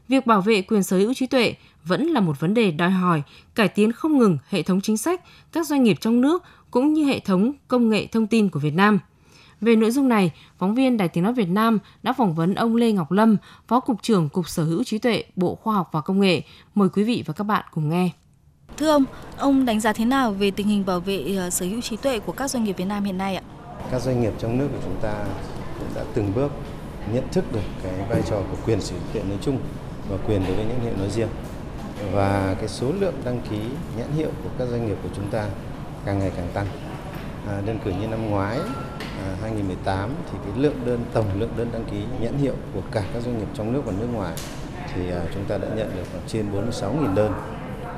việc 0.08 0.26
bảo 0.26 0.40
vệ 0.40 0.62
quyền 0.62 0.82
sở 0.82 0.98
hữu 0.98 1.14
trí 1.14 1.26
tuệ 1.26 1.54
vẫn 1.84 2.06
là 2.06 2.20
một 2.20 2.40
vấn 2.40 2.54
đề 2.54 2.70
đòi 2.70 2.90
hỏi 2.90 3.22
cải 3.54 3.68
tiến 3.68 3.92
không 3.92 4.18
ngừng 4.18 4.38
hệ 4.48 4.62
thống 4.62 4.80
chính 4.80 4.96
sách, 4.96 5.20
các 5.52 5.66
doanh 5.66 5.82
nghiệp 5.82 5.96
trong 6.00 6.20
nước 6.20 6.42
cũng 6.70 6.92
như 6.92 7.04
hệ 7.04 7.20
thống 7.20 7.52
công 7.68 7.88
nghệ 7.88 8.06
thông 8.06 8.26
tin 8.26 8.48
của 8.48 8.60
Việt 8.60 8.74
Nam. 8.74 8.98
Về 9.60 9.76
nội 9.76 9.90
dung 9.90 10.08
này, 10.08 10.32
phóng 10.58 10.74
viên 10.74 10.96
Đài 10.96 11.08
Tiếng 11.08 11.24
Nói 11.24 11.32
Việt 11.32 11.48
Nam 11.48 11.78
đã 12.02 12.12
phỏng 12.12 12.34
vấn 12.34 12.54
ông 12.54 12.76
Lê 12.76 12.92
Ngọc 12.92 13.12
Lâm, 13.12 13.36
Phó 13.68 13.80
Cục 13.80 14.02
trưởng 14.02 14.28
Cục 14.28 14.48
Sở 14.48 14.64
hữu 14.64 14.84
trí 14.84 14.98
tuệ, 14.98 15.24
Bộ 15.36 15.54
Khoa 15.54 15.74
học 15.74 15.88
và 15.92 16.00
Công 16.00 16.20
nghệ. 16.20 16.42
Mời 16.74 16.88
quý 16.88 17.04
vị 17.04 17.22
và 17.26 17.34
các 17.34 17.44
bạn 17.44 17.64
cùng 17.70 17.88
nghe. 17.88 18.10
Thưa 18.76 18.90
ông, 18.90 19.04
ông 19.36 19.64
đánh 19.64 19.80
giá 19.80 19.92
thế 19.92 20.04
nào 20.04 20.32
về 20.32 20.50
tình 20.50 20.66
hình 20.68 20.86
bảo 20.86 21.00
vệ 21.00 21.34
ờ, 21.38 21.50
sở 21.50 21.66
hữu 21.66 21.80
trí 21.80 21.96
tuệ 21.96 22.18
của 22.18 22.32
các 22.32 22.50
doanh 22.50 22.64
nghiệp 22.64 22.72
Việt 22.72 22.84
Nam 22.84 23.04
hiện 23.04 23.18
nay 23.18 23.36
ạ? 23.36 23.42
Các 23.90 24.02
doanh 24.02 24.20
nghiệp 24.20 24.32
trong 24.38 24.58
nước 24.58 24.68
của 24.72 24.80
chúng 24.84 24.96
ta 25.02 25.14
cũng 25.78 25.88
đã 25.94 26.02
từng 26.14 26.32
bước 26.34 26.52
nhận 27.12 27.24
thức 27.32 27.44
được 27.52 27.60
cái 27.82 27.92
vai 28.08 28.22
trò 28.30 28.36
của 28.36 28.56
quyền 28.66 28.80
sở 28.80 28.92
hữu 28.92 29.00
trí 29.06 29.12
tuệ 29.12 29.22
nói 29.28 29.38
chung 29.42 29.58
và 30.08 30.16
quyền 30.26 30.42
đối 30.46 30.56
với 30.56 30.64
nhãn 30.64 30.80
hiệu 30.80 30.92
nói 30.98 31.10
riêng. 31.10 31.28
Và 32.12 32.54
cái 32.58 32.68
số 32.68 32.92
lượng 33.00 33.14
đăng 33.24 33.40
ký 33.50 33.58
nhãn 33.98 34.12
hiệu 34.16 34.30
của 34.44 34.50
các 34.58 34.68
doanh 34.68 34.86
nghiệp 34.86 34.96
của 35.02 35.08
chúng 35.16 35.30
ta 35.30 35.48
càng 36.04 36.18
ngày 36.18 36.32
càng 36.36 36.48
tăng. 36.54 36.66
À, 37.48 37.60
đơn 37.66 37.78
cử 37.84 37.90
như 38.00 38.06
năm 38.06 38.30
ngoái 38.30 38.58
à, 38.98 39.36
2018 39.42 40.10
thì 40.32 40.38
cái 40.44 40.62
lượng 40.62 40.76
đơn 40.86 41.04
tổng 41.12 41.26
lượng 41.38 41.50
đơn 41.56 41.68
đăng 41.72 41.84
ký 41.84 41.96
nhãn 42.20 42.38
hiệu 42.38 42.54
của 42.74 42.82
cả 42.92 43.02
các 43.14 43.22
doanh 43.22 43.38
nghiệp 43.38 43.48
trong 43.54 43.72
nước 43.72 43.82
và 43.84 43.92
nước 44.00 44.06
ngoài 44.12 44.34
thì 44.94 45.10
à, 45.10 45.20
chúng 45.34 45.44
ta 45.44 45.58
đã 45.58 45.68
nhận 45.76 45.90
được 45.96 46.02
khoảng 46.12 46.22
trên 46.26 46.46
46.000 46.52 47.14
đơn 47.14 47.32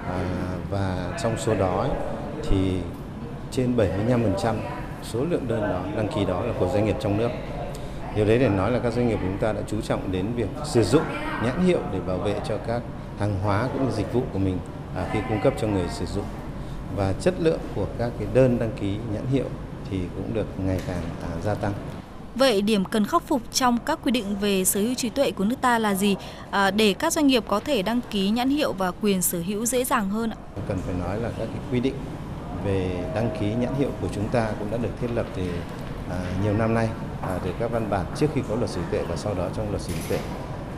à, 0.09 0.25
và 0.71 1.19
trong 1.23 1.39
số 1.39 1.55
đó 1.55 1.87
thì 2.43 2.81
trên 3.51 3.77
75% 3.77 4.55
số 5.03 5.25
lượng 5.25 5.49
đơn 5.49 5.61
đó 5.61 5.81
đăng 5.97 6.09
ký 6.09 6.25
đó 6.25 6.45
là 6.45 6.53
của 6.59 6.69
doanh 6.69 6.85
nghiệp 6.85 6.97
trong 7.01 7.17
nước. 7.17 7.31
Điều 8.17 8.25
đấy 8.25 8.39
để 8.39 8.49
nói 8.49 8.71
là 8.71 8.79
các 8.79 8.93
doanh 8.93 9.09
nghiệp 9.09 9.17
của 9.17 9.27
chúng 9.27 9.39
ta 9.39 9.53
đã 9.53 9.61
chú 9.67 9.81
trọng 9.81 10.13
đến 10.13 10.27
việc 10.37 10.49
sử 10.65 10.83
dụng 10.83 11.03
nhãn 11.45 11.65
hiệu 11.67 11.81
để 11.93 12.01
bảo 12.07 12.19
vệ 12.19 12.35
cho 12.49 12.57
các 12.67 12.83
hàng 13.19 13.39
hóa 13.43 13.69
cũng 13.73 13.85
như 13.85 13.93
dịch 13.93 14.13
vụ 14.13 14.23
của 14.33 14.39
mình 14.39 14.59
à, 14.97 15.07
khi 15.13 15.19
cung 15.29 15.41
cấp 15.41 15.55
cho 15.61 15.69
người 15.69 15.89
sử 15.89 16.07
dụng 16.07 16.25
và 16.97 17.13
chất 17.21 17.35
lượng 17.41 17.61
của 17.75 17.87
các 17.99 18.11
cái 18.19 18.29
đơn 18.35 18.59
đăng 18.59 18.71
ký 18.81 18.97
nhãn 19.13 19.27
hiệu 19.27 19.47
thì 19.91 20.01
cũng 20.17 20.35
được 20.35 20.47
ngày 20.67 20.81
càng 20.87 21.03
à, 21.23 21.31
gia 21.43 21.55
tăng. 21.55 21.73
Vậy 22.35 22.63
điểm 22.63 22.85
cần 22.85 23.07
khắc 23.07 23.23
phục 23.23 23.43
trong 23.53 23.79
các 23.87 23.99
quy 24.05 24.13
định 24.13 24.37
về 24.41 24.65
sở 24.65 24.81
hữu 24.81 24.95
trí 24.95 25.09
tuệ 25.09 25.31
của 25.31 25.45
nước 25.45 25.57
ta 25.61 25.79
là 25.79 25.95
gì? 25.95 26.17
À, 26.51 26.71
để 26.71 26.95
các 26.95 27.13
doanh 27.13 27.27
nghiệp 27.27 27.45
có 27.49 27.61
thể 27.61 27.83
đăng 27.83 28.01
ký 28.11 28.31
nhãn 28.31 28.51
hiệu 28.51 28.73
và 28.73 28.93
quyền 29.03 29.23
sở 29.23 29.43
hữu 29.47 29.67
dễ 29.67 29.85
dàng 29.85 30.11
hơn 30.11 30.31
ạ? 30.31 30.37
Cần 30.69 30.79
phải 30.87 30.95
nói 30.95 31.21
là 31.21 31.31
các 31.39 31.45
cái 31.45 31.63
quy 31.73 31.81
định 31.81 31.95
về 32.65 33.11
đăng 33.15 33.31
ký 33.41 33.47
nhãn 33.47 33.75
hiệu 33.79 33.91
của 34.01 34.09
chúng 34.15 34.29
ta 34.29 34.49
cũng 34.59 34.71
đã 34.71 34.77
được 34.77 34.89
thiết 35.01 35.09
lập 35.15 35.27
từ 35.37 35.43
à, 36.11 36.17
nhiều 36.45 36.53
năm 36.53 36.75
nay 36.75 36.89
à, 37.23 37.39
từ 37.45 37.51
các 37.59 37.71
văn 37.71 37.91
bản 37.91 38.07
trước 38.17 38.27
khi 38.35 38.41
có 38.49 38.55
luật 38.55 38.71
sở 38.71 38.81
hữu 38.81 38.91
tuệ 38.91 39.03
và 39.09 39.17
sau 39.17 39.35
đó 39.35 39.49
trong 39.57 39.71
luật 39.71 39.83
sở 39.83 39.93
hữu 39.93 40.03
tuệ. 40.09 40.19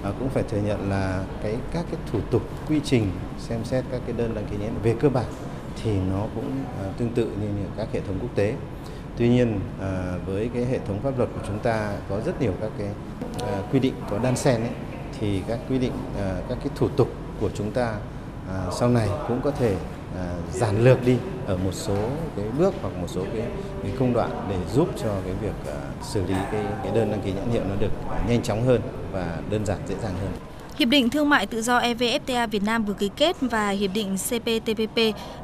À, 0.02 0.10
cũng 0.18 0.28
phải 0.28 0.42
thừa 0.42 0.60
nhận 0.66 0.90
là 0.90 1.24
cái 1.42 1.56
các 1.72 1.84
cái 1.90 2.00
thủ 2.12 2.20
tục 2.30 2.42
quy 2.68 2.80
trình 2.84 3.10
xem 3.38 3.64
xét 3.64 3.84
các 3.90 4.00
cái 4.06 4.14
đơn 4.18 4.34
đăng 4.34 4.44
ký 4.44 4.56
nhãn 4.56 4.70
hiệu 4.70 4.80
về 4.82 4.94
cơ 5.00 5.08
bản 5.08 5.26
thì 5.82 5.90
nó 6.12 6.26
cũng 6.34 6.50
à, 6.82 6.84
tương 6.98 7.12
tự 7.12 7.24
như, 7.24 7.46
như 7.46 7.66
các 7.76 7.88
hệ 7.92 8.00
thống 8.00 8.18
quốc 8.20 8.30
tế. 8.34 8.54
Tuy 9.16 9.28
nhiên 9.28 9.60
à, 9.80 10.18
với 10.26 10.50
cái 10.54 10.64
hệ 10.64 10.78
thống 10.78 11.00
pháp 11.02 11.18
luật 11.18 11.28
của 11.34 11.40
chúng 11.46 11.58
ta 11.58 11.92
có 12.08 12.20
rất 12.20 12.40
nhiều 12.40 12.52
các 12.60 12.70
cái 12.78 12.88
à, 13.40 13.62
quy 13.72 13.78
định 13.78 13.94
có 14.10 14.18
đan 14.18 14.36
xen 14.36 14.60
ấy, 14.60 14.70
thì 15.20 15.42
các 15.48 15.58
quy 15.68 15.78
định 15.78 15.92
à, 16.18 16.36
các 16.48 16.58
cái 16.60 16.68
thủ 16.74 16.88
tục 16.88 17.08
của 17.40 17.50
chúng 17.54 17.70
ta 17.70 17.94
à, 18.48 18.66
sau 18.78 18.88
này 18.88 19.08
cũng 19.28 19.40
có 19.40 19.50
thể 19.50 19.76
à, 20.16 20.34
giản 20.52 20.84
lược 20.84 21.04
đi 21.04 21.16
ở 21.46 21.56
một 21.56 21.72
số 21.72 21.96
cái 22.36 22.46
bước 22.58 22.74
hoặc 22.82 22.92
một 23.00 23.06
số 23.08 23.24
cái, 23.32 23.46
cái 23.82 23.92
công 23.98 24.12
đoạn 24.12 24.46
để 24.50 24.56
giúp 24.72 24.88
cho 24.96 25.08
cái 25.24 25.34
việc 25.40 25.72
à, 25.72 25.80
xử 26.02 26.26
lý 26.26 26.34
cái, 26.52 26.64
cái 26.82 26.92
đơn 26.94 27.10
đăng 27.10 27.20
ký 27.22 27.32
nhãn 27.32 27.50
hiệu 27.50 27.62
nó 27.68 27.74
được 27.80 27.90
nhanh 28.28 28.42
chóng 28.42 28.66
hơn 28.66 28.80
và 29.12 29.38
đơn 29.50 29.66
giản 29.66 29.78
dễ 29.88 29.94
dàng 30.02 30.14
hơn. 30.20 30.32
Hiệp 30.78 30.88
định 30.88 31.10
Thương 31.10 31.28
mại 31.28 31.46
Tự 31.46 31.62
do 31.62 31.78
EVFTA 31.80 32.46
Việt 32.46 32.62
Nam 32.62 32.84
vừa 32.84 32.94
ký 32.94 33.10
kết 33.16 33.36
và 33.40 33.68
Hiệp 33.68 33.90
định 33.94 34.16
CPTPP 34.16 34.98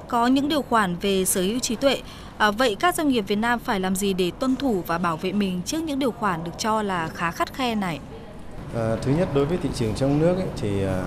có 0.09 0.27
những 0.27 0.49
điều 0.49 0.63
khoản 0.63 0.97
về 1.01 1.25
sở 1.25 1.43
hữu 1.43 1.59
trí 1.59 1.77
tuệ. 1.77 1.97
À, 2.39 2.51
vậy 2.51 2.77
các 2.81 2.95
doanh 2.95 3.09
nghiệp 3.09 3.25
Việt 3.29 3.37
Nam 3.37 3.59
phải 3.59 3.81
làm 3.81 3.97
gì 3.97 4.13
để 4.13 4.31
tuân 4.39 4.57
thủ 4.57 4.83
và 4.87 4.99
bảo 4.99 5.17
vệ 5.17 5.33
mình 5.33 5.61
trước 5.67 5.83
những 5.83 5.99
điều 5.99 6.11
khoản 6.11 6.45
được 6.45 6.51
cho 6.59 6.83
là 6.83 7.09
khá 7.09 7.31
khắt 7.31 7.55
khe 7.55 7.75
này? 7.75 7.99
À, 8.75 8.97
thứ 9.03 9.13
nhất 9.19 9.29
đối 9.35 9.45
với 9.45 9.59
thị 9.63 9.69
trường 9.75 9.95
trong 9.95 10.19
nước 10.19 10.37
ấy, 10.37 10.49
thì 10.57 10.85
à, 10.85 11.03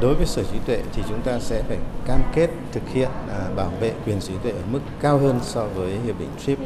đối 0.00 0.14
với 0.14 0.26
sở 0.26 0.42
hữu 0.42 0.52
trí 0.52 0.58
tuệ 0.66 0.82
thì 0.92 1.02
chúng 1.08 1.22
ta 1.22 1.38
sẽ 1.40 1.62
phải 1.68 1.78
cam 2.06 2.20
kết 2.34 2.50
thực 2.72 2.88
hiện 2.92 3.10
à, 3.28 3.40
bảo 3.56 3.72
vệ 3.80 3.92
quyền 4.06 4.20
sở 4.20 4.30
hữu 4.32 4.40
tuệ 4.42 4.52
ở 4.52 4.62
mức 4.72 4.80
cao 5.00 5.18
hơn 5.18 5.38
so 5.42 5.66
với 5.74 5.92
hiệp 6.06 6.18
định 6.18 6.30
TRIPS. 6.44 6.60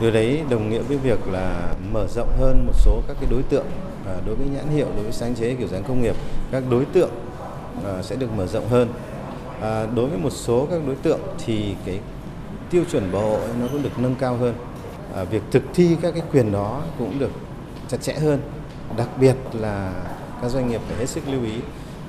Điều 0.00 0.10
đấy 0.10 0.40
đồng 0.50 0.70
nghĩa 0.70 0.82
với 0.82 0.96
việc 0.96 1.18
là 1.32 1.74
mở 1.92 2.06
rộng 2.14 2.28
hơn 2.38 2.66
một 2.66 2.74
số 2.76 3.02
các 3.08 3.16
cái 3.20 3.30
đối 3.30 3.42
tượng 3.42 3.66
à, 4.06 4.14
đối 4.26 4.34
với 4.34 4.46
nhãn 4.46 4.68
hiệu, 4.68 4.86
đối 4.94 5.02
với 5.02 5.12
sáng 5.12 5.34
chế 5.34 5.54
kiểu 5.54 5.68
dáng 5.68 5.84
công 5.88 6.02
nghiệp, 6.02 6.16
các 6.50 6.62
đối 6.70 6.84
tượng 6.84 7.10
à, 7.84 8.02
sẽ 8.02 8.16
được 8.16 8.32
mở 8.36 8.46
rộng 8.46 8.68
hơn. 8.68 8.88
À, 9.60 9.86
đối 9.96 10.08
với 10.08 10.18
một 10.18 10.30
số 10.30 10.66
các 10.70 10.80
đối 10.86 10.96
tượng 10.96 11.20
thì 11.44 11.74
cái 11.86 12.00
tiêu 12.70 12.84
chuẩn 12.90 13.12
bảo 13.12 13.22
hộ 13.22 13.38
nó 13.60 13.66
cũng 13.72 13.82
được 13.82 13.98
nâng 13.98 14.14
cao 14.14 14.36
hơn. 14.36 14.54
À, 15.14 15.24
việc 15.24 15.42
thực 15.50 15.62
thi 15.74 15.96
các 16.02 16.14
cái 16.14 16.22
quyền 16.32 16.52
đó 16.52 16.82
cũng 16.98 17.18
được 17.18 17.30
chặt 17.88 18.02
chẽ 18.02 18.12
hơn. 18.12 18.40
Đặc 18.96 19.08
biệt 19.20 19.36
là 19.52 19.92
các 20.42 20.50
doanh 20.50 20.68
nghiệp 20.68 20.80
phải 20.88 20.96
hết 20.96 21.06
sức 21.06 21.28
lưu 21.28 21.44
ý 21.44 21.52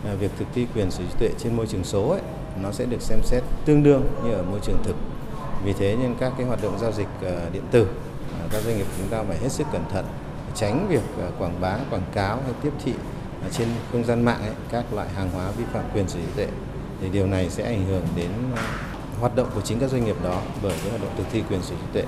à, 0.05 0.13
việc 0.19 0.31
thực 0.39 0.45
thi 0.53 0.67
quyền 0.75 0.91
sở 0.91 1.03
hữu 1.03 1.09
trí 1.11 1.19
tuệ 1.19 1.29
trên 1.37 1.55
môi 1.55 1.67
trường 1.67 1.83
số 1.83 2.09
ấy, 2.09 2.21
nó 2.61 2.71
sẽ 2.71 2.85
được 2.85 3.01
xem 3.01 3.19
xét 3.23 3.43
tương 3.65 3.83
đương 3.83 4.03
như 4.23 4.31
ở 4.31 4.43
môi 4.43 4.59
trường 4.59 4.77
thực. 4.83 4.95
Vì 5.63 5.73
thế 5.73 5.95
nên 6.01 6.15
các 6.19 6.33
cái 6.37 6.47
hoạt 6.47 6.63
động 6.63 6.79
giao 6.79 6.91
dịch 6.91 7.07
à, 7.21 7.49
điện 7.53 7.63
tử, 7.71 7.87
à, 8.39 8.47
các 8.51 8.61
doanh 8.61 8.77
nghiệp 8.77 8.85
chúng 8.97 9.07
ta 9.07 9.23
phải 9.27 9.37
hết 9.37 9.51
sức 9.51 9.67
cẩn 9.71 9.81
thận, 9.91 10.05
tránh 10.55 10.87
việc 10.89 11.03
ờ, 11.17 11.31
quảng 11.39 11.61
bá, 11.61 11.77
quảng 11.89 12.05
cáo 12.13 12.35
hay 12.35 12.53
tiếp 12.61 12.73
thị 12.83 12.93
trên 13.51 13.67
không 13.91 14.05
gian 14.05 14.25
mạng 14.25 14.41
ấy, 14.41 14.53
các 14.69 14.93
loại 14.93 15.09
hàng 15.09 15.29
hóa 15.29 15.51
vi 15.51 15.63
phạm 15.73 15.83
quyền 15.93 16.07
sở 16.07 16.19
hữu 16.19 16.27
trí 16.27 16.35
tuệ. 16.35 16.47
Thì 17.01 17.09
điều 17.09 17.27
này 17.27 17.49
sẽ 17.49 17.63
ảnh 17.63 17.85
hưởng 17.85 18.03
đến 18.15 18.29
ờ, 18.55 18.61
hoạt 19.19 19.35
động 19.35 19.47
của 19.55 19.61
chính 19.61 19.79
các 19.79 19.89
doanh 19.89 20.05
nghiệp 20.05 20.15
đó 20.23 20.41
bởi 20.63 20.73
cái 20.81 20.89
hoạt 20.89 21.01
động 21.01 21.11
thực 21.17 21.25
thi 21.31 21.43
quyền 21.49 21.61
sở 21.61 21.75
hữu 21.75 21.79
trí 21.79 21.93
tuệ. 21.93 22.03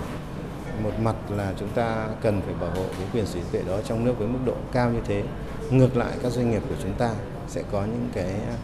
Một 0.84 0.92
mặt 1.02 1.16
là 1.30 1.54
chúng 1.60 1.70
ta 1.70 2.08
cần 2.22 2.42
phải 2.42 2.54
bảo 2.54 2.70
hộ 2.70 2.86
cái 2.98 3.08
quyền 3.14 3.25
sở 3.25 3.34
hữu 3.34 3.44
trí 3.44 3.50
tuệ 3.52 3.62
đó 3.68 3.82
trong 3.86 4.06
nước 4.06 4.14
với 4.18 4.28
mức 4.28 4.40
độ 4.46 4.54
cao 4.72 4.92
như 4.92 5.00
thế. 5.06 5.24
Ngược 5.72 5.98
lại 5.98 6.12
các 6.24 6.32
doanh 6.32 6.52
nghiệp 6.52 6.62
của 6.70 6.75
chúng 6.84 6.94
ta 6.94 7.12
sẽ 7.48 7.64
có 7.72 7.82
những 7.82 8.10
cái 8.14 8.34
ờ, 8.50 8.56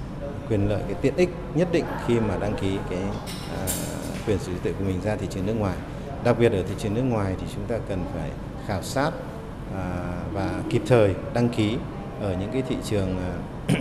quyền 0.50 0.70
lợi 0.70 0.82
cái 0.86 0.96
tiện 1.02 1.16
ích 1.16 1.30
nhất 1.56 1.68
định 1.72 1.86
khi 2.08 2.20
mà 2.20 2.38
đăng 2.38 2.54
ký 2.54 2.78
cái 2.90 3.00
à, 3.58 3.68
quyền 4.28 4.40
sở 4.40 4.46
hữu 4.46 4.56
trí 4.56 4.64
tuệ 4.64 4.74
của 4.80 4.86
mình 4.86 5.02
ra 5.02 5.16
thị 5.16 5.28
trường 5.30 5.46
nước 5.46 5.54
ngoài. 5.54 5.76
Đặc 6.24 6.36
biệt 6.40 6.52
ở 6.52 6.64
thị 6.64 6.76
trường 6.78 6.94
nước 6.94 7.02
ngoài 7.02 7.36
thì 7.42 7.48
chúng 7.56 7.66
ta 7.68 7.76
cần 7.90 8.06
phải 8.14 8.30
khảo 8.68 8.84
sát 8.84 9.12
À, 9.76 10.14
và 10.34 10.64
kịp 10.70 10.82
thời 10.88 11.16
đăng 11.34 11.50
ký 11.50 11.78
ở 12.22 12.36
những 12.40 12.50
cái 12.54 12.62
thị 12.62 12.76
trường 12.86 13.18
à, 13.18 13.34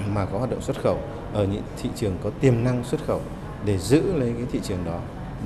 mà 0.14 0.24
có 0.24 0.38
hoạt 0.38 0.50
động 0.50 0.60
xuất 0.60 0.80
khẩu, 0.82 0.98
ở 1.32 1.44
những 1.44 1.62
thị 1.82 1.90
trường 1.96 2.16
có 2.24 2.30
tiềm 2.40 2.64
năng 2.64 2.84
xuất 2.84 3.00
khẩu 3.06 3.20
để 3.64 3.78
giữ 3.78 4.12
lấy 4.18 4.32
cái 4.36 4.46
thị 4.52 4.60
trường 4.62 4.84
đó. 4.84 4.98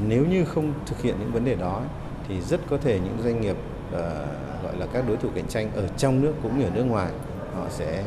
Nếu 0.07 0.27
như 0.27 0.45
không 0.45 0.73
thực 0.87 1.03
hiện 1.03 1.15
những 1.21 1.33
vấn 1.33 1.45
đề 1.45 1.55
đó 1.55 1.83
thì 2.29 2.41
rất 2.41 2.61
có 2.71 2.77
thể 2.77 3.01
những 3.05 3.19
doanh 3.25 3.41
nghiệp 3.41 3.57
à, 3.93 4.27
gọi 4.63 4.77
là 4.77 4.87
các 4.93 5.09
đối 5.09 5.17
thủ 5.17 5.29
cạnh 5.35 5.49
tranh 5.49 5.71
ở 5.75 5.89
trong 5.97 6.21
nước 6.21 6.33
cũng 6.43 6.59
như 6.59 6.65
ở 6.65 6.71
nước 6.75 6.85
ngoài 6.85 7.11
họ 7.55 7.67
sẽ 7.71 8.05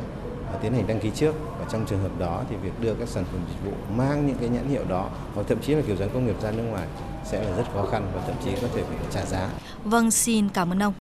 tiến 0.61 0.73
hành 0.73 0.87
đăng 0.87 0.99
ký 0.99 1.11
trước 1.15 1.35
và 1.59 1.65
trong 1.71 1.85
trường 1.85 2.01
hợp 2.01 2.19
đó 2.19 2.43
thì 2.49 2.55
việc 2.55 2.81
đưa 2.81 2.93
các 2.93 3.07
sản 3.07 3.23
phẩm 3.31 3.41
dịch 3.49 3.71
vụ 3.71 3.77
mang 3.95 4.27
những 4.27 4.37
cái 4.39 4.49
nhãn 4.49 4.69
hiệu 4.69 4.83
đó 4.89 5.09
hoặc 5.35 5.47
thậm 5.47 5.57
chí 5.61 5.75
là 5.75 5.81
kiểu 5.87 5.95
dáng 5.95 6.09
công 6.13 6.25
nghiệp 6.25 6.41
ra 6.41 6.51
nước 6.51 6.63
ngoài 6.63 6.87
sẽ 7.25 7.43
là 7.43 7.57
rất 7.57 7.63
khó 7.73 7.85
khăn 7.85 8.11
và 8.15 8.21
thậm 8.27 8.35
chí 8.45 8.51
có 8.61 8.67
thể 8.75 8.83
phải 8.83 8.97
trả 9.11 9.25
giá. 9.25 9.49
Vâng, 9.83 10.11
xin 10.11 10.49
cảm 10.49 10.71
ơn 10.71 10.83
ông. 10.83 10.93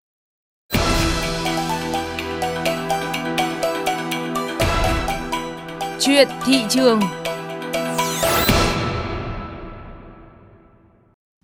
Chuyện 6.07 6.27
thị 6.45 6.65
trường 6.69 6.99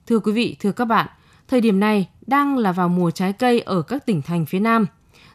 Thưa 0.08 0.20
quý 0.20 0.32
vị, 0.32 0.56
thưa 0.60 0.72
các 0.72 0.86
bạn, 0.86 1.08
thời 1.48 1.62
điểm 1.62 1.80
này 1.80 2.10
đang 2.28 2.58
là 2.58 2.72
vào 2.72 2.90
mùa 2.90 3.12
trái 3.12 3.34
cây 3.34 3.60
ở 3.60 3.82
các 3.82 4.06
tỉnh 4.06 4.22
thành 4.22 4.46
phía 4.46 4.60
Nam. 4.60 4.86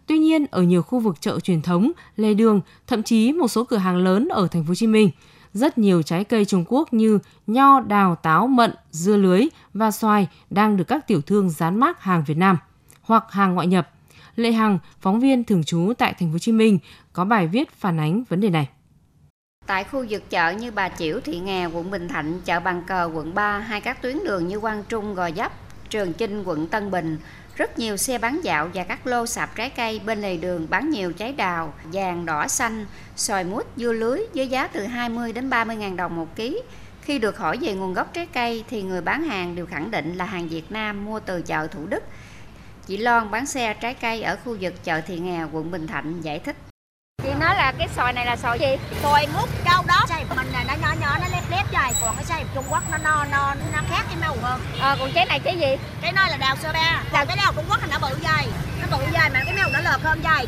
Tuy 0.06 0.18
nhiên, 0.18 0.46
ở 0.50 0.62
nhiều 0.62 0.82
khu 0.82 0.98
vực 0.98 1.20
chợ 1.20 1.40
truyền 1.40 1.62
thống, 1.62 1.92
lề 2.16 2.34
đường, 2.34 2.60
thậm 2.86 3.02
chí 3.02 3.32
một 3.32 3.48
số 3.48 3.64
cửa 3.64 3.76
hàng 3.76 3.96
lớn 3.96 4.28
ở 4.28 4.48
thành 4.48 4.62
phố 4.64 4.68
Hồ 4.68 4.74
Chí 4.74 4.86
Minh, 4.86 5.10
rất 5.52 5.78
nhiều 5.78 6.02
trái 6.02 6.24
cây 6.24 6.44
Trung 6.44 6.64
Quốc 6.68 6.92
như 6.92 7.18
nho, 7.46 7.80
đào, 7.80 8.14
táo, 8.14 8.46
mận, 8.46 8.74
dưa 8.90 9.16
lưới 9.16 9.42
và 9.74 9.90
xoài 9.90 10.28
đang 10.50 10.76
được 10.76 10.84
các 10.84 11.06
tiểu 11.06 11.20
thương 11.20 11.50
dán 11.50 11.80
mác 11.80 12.02
hàng 12.02 12.24
Việt 12.26 12.36
Nam 12.36 12.58
hoặc 13.02 13.24
hàng 13.30 13.54
ngoại 13.54 13.66
nhập. 13.66 13.90
Lệ 14.36 14.52
Hằng, 14.52 14.78
phóng 15.00 15.20
viên 15.20 15.44
thường 15.44 15.64
trú 15.64 15.92
tại 15.98 16.14
thành 16.18 16.28
phố 16.28 16.32
Hồ 16.32 16.38
Chí 16.38 16.52
Minh 16.52 16.78
có 17.12 17.24
bài 17.24 17.46
viết 17.46 17.70
phản 17.70 18.00
ánh 18.00 18.24
vấn 18.28 18.40
đề 18.40 18.50
này. 18.50 18.68
Tại 19.68 19.84
khu 19.84 20.04
vực 20.08 20.30
chợ 20.30 20.50
như 20.50 20.70
Bà 20.70 20.88
Chiểu, 20.88 21.20
Thị 21.20 21.38
Nghè, 21.38 21.66
quận 21.66 21.90
Bình 21.90 22.08
Thạnh, 22.08 22.40
chợ 22.44 22.60
Bàn 22.60 22.82
Cờ, 22.86 23.10
quận 23.14 23.34
3 23.34 23.58
hay 23.58 23.80
các 23.80 24.02
tuyến 24.02 24.24
đường 24.24 24.48
như 24.48 24.60
Quang 24.60 24.84
Trung, 24.88 25.14
Gò 25.14 25.30
Dấp, 25.30 25.52
Trường 25.90 26.12
Chinh, 26.12 26.44
quận 26.44 26.66
Tân 26.66 26.90
Bình, 26.90 27.18
rất 27.56 27.78
nhiều 27.78 27.96
xe 27.96 28.18
bán 28.18 28.40
dạo 28.44 28.70
và 28.74 28.84
các 28.84 29.06
lô 29.06 29.26
sạp 29.26 29.56
trái 29.56 29.70
cây 29.70 30.00
bên 30.06 30.20
lề 30.20 30.36
đường 30.36 30.66
bán 30.70 30.90
nhiều 30.90 31.12
trái 31.12 31.32
đào, 31.32 31.74
vàng, 31.92 32.26
đỏ, 32.26 32.48
xanh, 32.48 32.86
xoài 33.16 33.44
mút, 33.44 33.66
dưa 33.76 33.92
lưới 33.92 34.20
với 34.34 34.48
giá 34.48 34.66
từ 34.66 34.84
20 34.86 35.32
đến 35.32 35.50
30 35.50 35.76
ngàn 35.76 35.96
đồng 35.96 36.16
một 36.16 36.36
ký. 36.36 36.62
Khi 37.02 37.18
được 37.18 37.38
hỏi 37.38 37.58
về 37.60 37.72
nguồn 37.72 37.94
gốc 37.94 38.12
trái 38.12 38.26
cây 38.26 38.64
thì 38.70 38.82
người 38.82 39.00
bán 39.00 39.24
hàng 39.24 39.54
đều 39.54 39.66
khẳng 39.66 39.90
định 39.90 40.16
là 40.16 40.24
hàng 40.24 40.48
Việt 40.48 40.72
Nam 40.72 41.04
mua 41.04 41.20
từ 41.20 41.42
chợ 41.42 41.66
Thủ 41.66 41.86
Đức. 41.86 42.04
Chị 42.86 42.96
Loan 42.96 43.30
bán 43.30 43.46
xe 43.46 43.74
trái 43.74 43.94
cây 43.94 44.22
ở 44.22 44.36
khu 44.44 44.56
vực 44.60 44.84
chợ 44.84 45.00
Thị 45.00 45.18
Nghè, 45.18 45.44
quận 45.52 45.70
Bình 45.70 45.86
Thạnh 45.86 46.20
giải 46.20 46.38
thích. 46.38 46.56
Chị 47.22 47.28
nói 47.40 47.54
là 47.54 47.72
cái 47.78 47.88
xoài 47.96 48.12
này 48.12 48.26
là 48.26 48.36
xoài 48.36 48.58
gì? 48.58 48.76
Xoài 49.02 49.26
mút 49.34 49.48
cao 49.64 49.84
đó. 49.88 50.06
Mình 50.36 50.52
này 50.52 50.64
nó 50.68 50.74
nhỏ 50.82 50.94
nhỏ 51.00 51.18
nó 51.20 51.26
lép 51.32 51.44
lép 51.50 51.66
vậy. 51.72 51.88
này 51.88 52.00
còn 52.00 52.16
cái 52.16 52.24
trái 52.28 52.44
Trung 52.54 52.64
Quốc 52.70 52.82
nó 52.90 52.98
no 52.98 53.24
no 53.30 53.54
nó 53.72 53.80
khác 53.90 54.04
cái 54.08 54.16
màu 54.20 54.36
hơn 54.42 54.60
ờ 54.80 54.96
còn 55.00 55.10
trái 55.14 55.26
này 55.26 55.40
trái 55.44 55.58
gì 55.58 55.76
cái 56.02 56.12
này 56.12 56.30
là 56.30 56.36
đào 56.36 56.56
sơ 56.56 56.72
ba 56.72 57.02
còn 57.12 57.26
cái 57.26 57.36
đào 57.36 57.52
Trung 57.56 57.64
Quốc 57.68 57.78
thì 57.82 57.88
nó 57.90 57.98
bự 57.98 58.16
dày 58.22 58.46
nó 58.80 58.98
bự 58.98 59.04
dày 59.12 59.30
mà 59.30 59.42
cái 59.44 59.54
màu 59.56 59.70
nó 59.72 59.80
lợp 59.80 60.00
hơn 60.02 60.20
dày 60.24 60.46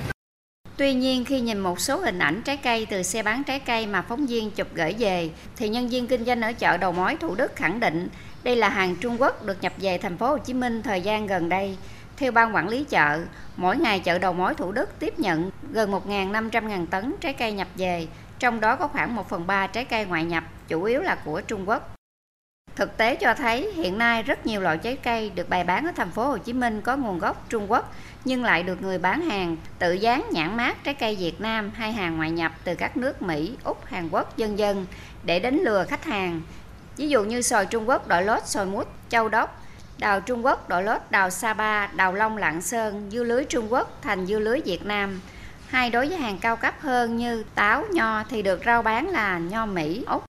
Tuy 0.76 0.94
nhiên 0.94 1.24
khi 1.24 1.40
nhìn 1.40 1.58
một 1.58 1.80
số 1.80 1.96
hình 1.96 2.18
ảnh 2.18 2.42
trái 2.42 2.56
cây 2.56 2.86
từ 2.90 3.02
xe 3.02 3.22
bán 3.22 3.44
trái 3.44 3.60
cây 3.60 3.86
mà 3.86 4.02
phóng 4.02 4.26
viên 4.26 4.50
chụp 4.50 4.68
gửi 4.74 4.94
về 4.98 5.30
thì 5.56 5.68
nhân 5.68 5.88
viên 5.88 6.06
kinh 6.06 6.24
doanh 6.24 6.40
ở 6.40 6.52
chợ 6.52 6.76
đầu 6.76 6.92
mối 6.92 7.16
Thủ 7.20 7.34
Đức 7.34 7.56
khẳng 7.56 7.80
định 7.80 8.08
đây 8.42 8.56
là 8.56 8.68
hàng 8.68 8.96
Trung 8.96 9.20
Quốc 9.20 9.44
được 9.44 9.62
nhập 9.62 9.72
về 9.76 9.98
thành 9.98 10.18
phố 10.18 10.26
Hồ 10.28 10.38
Chí 10.38 10.54
Minh 10.54 10.82
thời 10.82 11.00
gian 11.00 11.26
gần 11.26 11.48
đây. 11.48 11.76
Theo 12.20 12.32
ban 12.32 12.54
quản 12.54 12.68
lý 12.68 12.84
chợ, 12.84 13.20
mỗi 13.56 13.76
ngày 13.76 14.00
chợ 14.00 14.18
đầu 14.18 14.32
mối 14.32 14.54
Thủ 14.54 14.72
Đức 14.72 14.98
tiếp 14.98 15.18
nhận 15.18 15.50
gần 15.72 15.92
1.500 15.92 16.66
ngàn 16.66 16.86
tấn 16.86 17.14
trái 17.20 17.32
cây 17.32 17.52
nhập 17.52 17.68
về, 17.76 18.06
trong 18.38 18.60
đó 18.60 18.76
có 18.76 18.88
khoảng 18.88 19.14
1 19.14 19.28
phần 19.28 19.46
3 19.46 19.66
trái 19.66 19.84
cây 19.84 20.04
ngoại 20.04 20.24
nhập, 20.24 20.44
chủ 20.68 20.82
yếu 20.82 21.00
là 21.02 21.14
của 21.14 21.40
Trung 21.40 21.68
Quốc. 21.68 21.94
Thực 22.76 22.96
tế 22.96 23.16
cho 23.16 23.34
thấy 23.34 23.72
hiện 23.72 23.98
nay 23.98 24.22
rất 24.22 24.46
nhiều 24.46 24.60
loại 24.60 24.78
trái 24.78 24.96
cây 24.96 25.30
được 25.30 25.48
bày 25.48 25.64
bán 25.64 25.86
ở 25.86 25.92
thành 25.96 26.10
phố 26.10 26.24
Hồ 26.24 26.38
Chí 26.38 26.52
Minh 26.52 26.80
có 26.80 26.96
nguồn 26.96 27.18
gốc 27.18 27.46
Trung 27.48 27.70
Quốc 27.70 27.94
nhưng 28.24 28.44
lại 28.44 28.62
được 28.62 28.82
người 28.82 28.98
bán 28.98 29.20
hàng 29.20 29.56
tự 29.78 29.92
dán 29.92 30.24
nhãn 30.30 30.56
mát 30.56 30.84
trái 30.84 30.94
cây 30.94 31.16
Việt 31.16 31.40
Nam 31.40 31.70
hay 31.74 31.92
hàng 31.92 32.16
ngoại 32.16 32.30
nhập 32.30 32.52
từ 32.64 32.74
các 32.74 32.96
nước 32.96 33.22
Mỹ, 33.22 33.56
Úc, 33.64 33.84
Hàn 33.84 34.08
Quốc 34.08 34.36
dân 34.36 34.58
dân 34.58 34.86
để 35.24 35.40
đánh 35.40 35.58
lừa 35.58 35.84
khách 35.84 36.04
hàng. 36.04 36.42
Ví 36.96 37.08
dụ 37.08 37.24
như 37.24 37.42
sòi 37.42 37.66
Trung 37.66 37.88
Quốc 37.88 38.08
đội 38.08 38.22
lốt 38.22 38.46
sòi 38.46 38.66
mút, 38.66 38.88
châu 39.08 39.28
đốc, 39.28 39.62
đào 40.00 40.20
Trung 40.20 40.44
Quốc 40.44 40.68
đội 40.68 40.82
lốt 40.82 41.00
đào 41.10 41.30
Sapa, 41.30 41.86
đào 41.86 42.14
Long 42.14 42.36
Lạng 42.36 42.62
Sơn, 42.62 43.10
dưa 43.12 43.24
lưới 43.24 43.44
Trung 43.44 43.72
Quốc 43.72 43.98
thành 44.02 44.26
dưa 44.26 44.38
lưới 44.38 44.60
Việt 44.64 44.86
Nam. 44.86 45.20
Hay 45.68 45.90
đối 45.90 46.08
với 46.08 46.16
hàng 46.16 46.38
cao 46.38 46.56
cấp 46.56 46.74
hơn 46.80 47.16
như 47.16 47.44
táo, 47.54 47.84
nho 47.92 48.24
thì 48.24 48.42
được 48.42 48.60
rao 48.66 48.82
bán 48.82 49.08
là 49.08 49.38
nho 49.38 49.66
Mỹ, 49.66 50.04
Úc. 50.06 50.24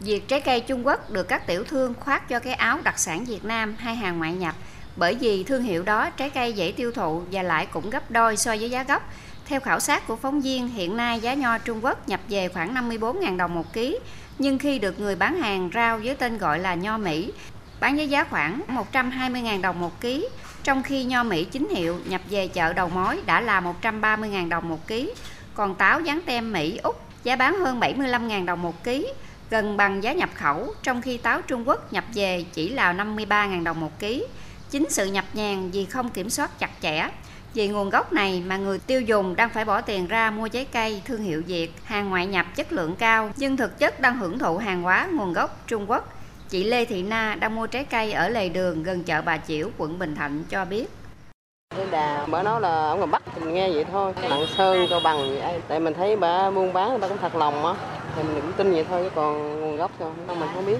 Việc 0.00 0.28
trái 0.28 0.40
cây 0.40 0.60
Trung 0.60 0.86
Quốc 0.86 1.10
được 1.10 1.28
các 1.28 1.46
tiểu 1.46 1.64
thương 1.64 1.94
khoác 2.00 2.28
cho 2.28 2.38
cái 2.38 2.54
áo 2.54 2.78
đặc 2.84 2.98
sản 2.98 3.24
Việt 3.24 3.44
Nam 3.44 3.76
hay 3.78 3.94
hàng 3.94 4.18
ngoại 4.18 4.32
nhập 4.32 4.54
bởi 4.96 5.14
vì 5.14 5.44
thương 5.44 5.62
hiệu 5.62 5.82
đó 5.82 6.10
trái 6.10 6.30
cây 6.30 6.52
dễ 6.52 6.72
tiêu 6.72 6.92
thụ 6.92 7.22
và 7.32 7.42
lại 7.42 7.66
cũng 7.66 7.90
gấp 7.90 8.10
đôi 8.10 8.36
so 8.36 8.56
với 8.60 8.70
giá 8.70 8.82
gốc. 8.82 9.02
Theo 9.46 9.60
khảo 9.60 9.80
sát 9.80 10.06
của 10.06 10.16
phóng 10.16 10.40
viên, 10.40 10.68
hiện 10.68 10.96
nay 10.96 11.20
giá 11.20 11.34
nho 11.34 11.58
Trung 11.58 11.84
Quốc 11.84 12.08
nhập 12.08 12.20
về 12.28 12.48
khoảng 12.48 12.74
54.000 12.74 13.36
đồng 13.36 13.54
một 13.54 13.72
ký, 13.72 13.98
nhưng 14.38 14.58
khi 14.58 14.78
được 14.78 15.00
người 15.00 15.16
bán 15.16 15.40
hàng 15.40 15.70
rao 15.74 15.98
với 15.98 16.14
tên 16.14 16.38
gọi 16.38 16.58
là 16.58 16.74
nho 16.74 16.98
Mỹ, 16.98 17.32
bán 17.80 17.96
với 17.96 18.08
giá 18.08 18.24
khoảng 18.24 18.62
120.000 18.92 19.60
đồng 19.60 19.80
một 19.80 20.00
ký, 20.00 20.28
trong 20.62 20.82
khi 20.82 21.04
nho 21.04 21.22
Mỹ 21.22 21.44
chính 21.44 21.68
hiệu 21.68 21.98
nhập 22.06 22.20
về 22.30 22.48
chợ 22.48 22.72
đầu 22.72 22.88
mối 22.88 23.20
đã 23.26 23.40
là 23.40 23.60
130.000 23.82 24.48
đồng 24.48 24.68
một 24.68 24.86
ký, 24.86 25.14
còn 25.54 25.74
táo 25.74 26.00
dán 26.00 26.20
tem 26.26 26.52
Mỹ 26.52 26.80
Úc 26.82 27.00
giá 27.24 27.36
bán 27.36 27.54
hơn 27.54 27.80
75.000 27.80 28.44
đồng 28.44 28.62
một 28.62 28.84
ký, 28.84 29.06
gần 29.50 29.76
bằng 29.76 30.02
giá 30.02 30.12
nhập 30.12 30.30
khẩu, 30.34 30.74
trong 30.82 31.02
khi 31.02 31.16
táo 31.16 31.42
Trung 31.42 31.68
Quốc 31.68 31.92
nhập 31.92 32.04
về 32.14 32.44
chỉ 32.52 32.68
là 32.68 32.92
53.000 32.92 33.64
đồng 33.64 33.80
một 33.80 33.98
ký. 33.98 34.24
Chính 34.70 34.90
sự 34.90 35.06
nhập 35.06 35.24
nhàn 35.32 35.70
vì 35.70 35.84
không 35.84 36.08
kiểm 36.08 36.30
soát 36.30 36.58
chặt 36.58 36.70
chẽ. 36.82 37.08
Vì 37.54 37.68
nguồn 37.68 37.90
gốc 37.90 38.12
này 38.12 38.42
mà 38.46 38.56
người 38.56 38.78
tiêu 38.78 39.00
dùng 39.00 39.36
đang 39.36 39.50
phải 39.50 39.64
bỏ 39.64 39.80
tiền 39.80 40.06
ra 40.06 40.30
mua 40.30 40.48
trái 40.48 40.64
cây 40.64 41.02
thương 41.04 41.22
hiệu 41.22 41.42
Việt, 41.46 41.72
hàng 41.84 42.10
ngoại 42.10 42.26
nhập 42.26 42.46
chất 42.56 42.72
lượng 42.72 42.96
cao, 42.96 43.30
nhưng 43.36 43.56
thực 43.56 43.78
chất 43.78 44.00
đang 44.00 44.16
hưởng 44.16 44.38
thụ 44.38 44.58
hàng 44.58 44.82
hóa 44.82 45.08
nguồn 45.12 45.32
gốc 45.32 45.60
Trung 45.66 45.90
Quốc. 45.90 46.19
Chị 46.50 46.64
Lê 46.64 46.84
Thị 46.84 47.02
Na 47.02 47.36
đang 47.40 47.54
mua 47.54 47.66
trái 47.66 47.84
cây 47.84 48.12
ở 48.12 48.28
lề 48.28 48.48
đường 48.48 48.82
gần 48.82 49.04
chợ 49.04 49.22
Bà 49.22 49.36
Chiểu, 49.36 49.70
quận 49.78 49.98
Bình 49.98 50.14
Thạnh 50.14 50.44
cho 50.50 50.64
biết. 50.64 50.86
Đà 51.90 52.26
bà 52.26 52.42
nói 52.42 52.60
là 52.60 52.94
ngoài 52.94 53.06
Bắc 53.06 53.22
thì 53.34 53.40
mình 53.44 53.54
nghe 53.54 53.70
vậy 53.70 53.84
thôi, 53.92 54.14
Lạng 54.22 54.46
Sơn, 54.56 54.86
Cao 54.90 55.00
Bằng 55.04 55.18
vậy. 55.18 55.60
Tại 55.68 55.80
mình 55.80 55.94
thấy 55.94 56.16
bà 56.16 56.50
buôn 56.50 56.72
bán 56.72 57.00
bà 57.00 57.08
cũng 57.08 57.18
thật 57.18 57.34
lòng 57.34 57.66
á, 57.66 57.74
thì 58.16 58.22
mình 58.22 58.40
cũng 58.42 58.52
tin 58.52 58.72
vậy 58.72 58.84
thôi 58.88 59.04
chứ 59.04 59.10
còn 59.14 59.60
nguồn 59.60 59.76
gốc 59.76 59.90
sao 59.98 60.14
mình 60.26 60.48
không 60.54 60.66
biết. 60.66 60.76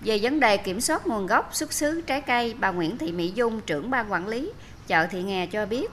Về 0.00 0.18
vấn 0.22 0.40
đề 0.40 0.56
kiểm 0.56 0.80
soát 0.80 1.06
nguồn 1.06 1.26
gốc 1.26 1.48
xuất 1.52 1.72
xứ 1.72 2.00
trái 2.00 2.20
cây, 2.20 2.54
bà 2.58 2.70
Nguyễn 2.70 2.98
Thị 2.98 3.12
Mỹ 3.12 3.32
Dung, 3.34 3.60
trưởng 3.60 3.90
ban 3.90 4.12
quản 4.12 4.28
lý 4.28 4.52
chợ 4.86 5.06
Thị 5.06 5.22
Nghè 5.22 5.46
cho 5.46 5.66
biết, 5.66 5.90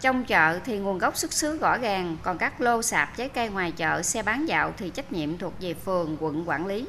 trong 0.00 0.24
chợ 0.24 0.58
thì 0.64 0.78
nguồn 0.78 0.98
gốc 0.98 1.16
xuất 1.16 1.32
xứ 1.32 1.58
rõ 1.58 1.78
ràng, 1.78 2.16
còn 2.22 2.38
các 2.38 2.60
lô 2.60 2.82
sạp 2.82 3.16
trái 3.16 3.28
cây 3.28 3.48
ngoài 3.48 3.72
chợ, 3.72 4.02
xe 4.02 4.22
bán 4.22 4.48
dạo 4.48 4.72
thì 4.78 4.90
trách 4.90 5.12
nhiệm 5.12 5.38
thuộc 5.38 5.52
về 5.60 5.74
phường, 5.74 6.16
quận 6.20 6.48
quản 6.48 6.66
lý. 6.66 6.86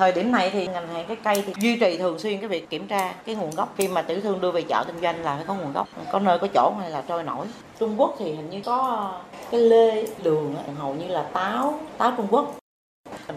Thời 0.00 0.12
điểm 0.12 0.32
này 0.32 0.50
thì 0.50 0.66
ngành 0.66 0.88
hàng 0.88 1.04
trái 1.08 1.16
cây 1.24 1.44
thì 1.46 1.52
duy 1.60 1.76
trì 1.76 1.98
thường 1.98 2.18
xuyên 2.18 2.38
cái 2.38 2.48
việc 2.48 2.70
kiểm 2.70 2.86
tra 2.86 3.12
cái 3.26 3.34
nguồn 3.34 3.50
gốc 3.50 3.74
khi 3.78 3.88
mà 3.88 4.02
tiểu 4.02 4.20
thương 4.20 4.40
đưa 4.40 4.50
về 4.50 4.62
chợ 4.62 4.84
kinh 4.86 5.00
doanh 5.00 5.22
là 5.22 5.36
phải 5.36 5.44
có 5.46 5.54
nguồn 5.54 5.72
gốc, 5.72 5.88
có 6.12 6.18
nơi 6.18 6.38
có 6.38 6.48
chỗ 6.54 6.74
hay 6.80 6.90
là 6.90 7.02
trôi 7.08 7.22
nổi. 7.22 7.46
Trung 7.78 8.00
Quốc 8.00 8.16
thì 8.18 8.32
hình 8.32 8.50
như 8.50 8.60
có 8.64 9.12
cái 9.50 9.60
lê, 9.60 10.06
đường 10.22 10.54
hầu 10.78 10.94
như 10.94 11.08
là 11.08 11.22
táo, 11.22 11.80
táo 11.98 12.12
Trung 12.16 12.26
Quốc. 12.30 12.56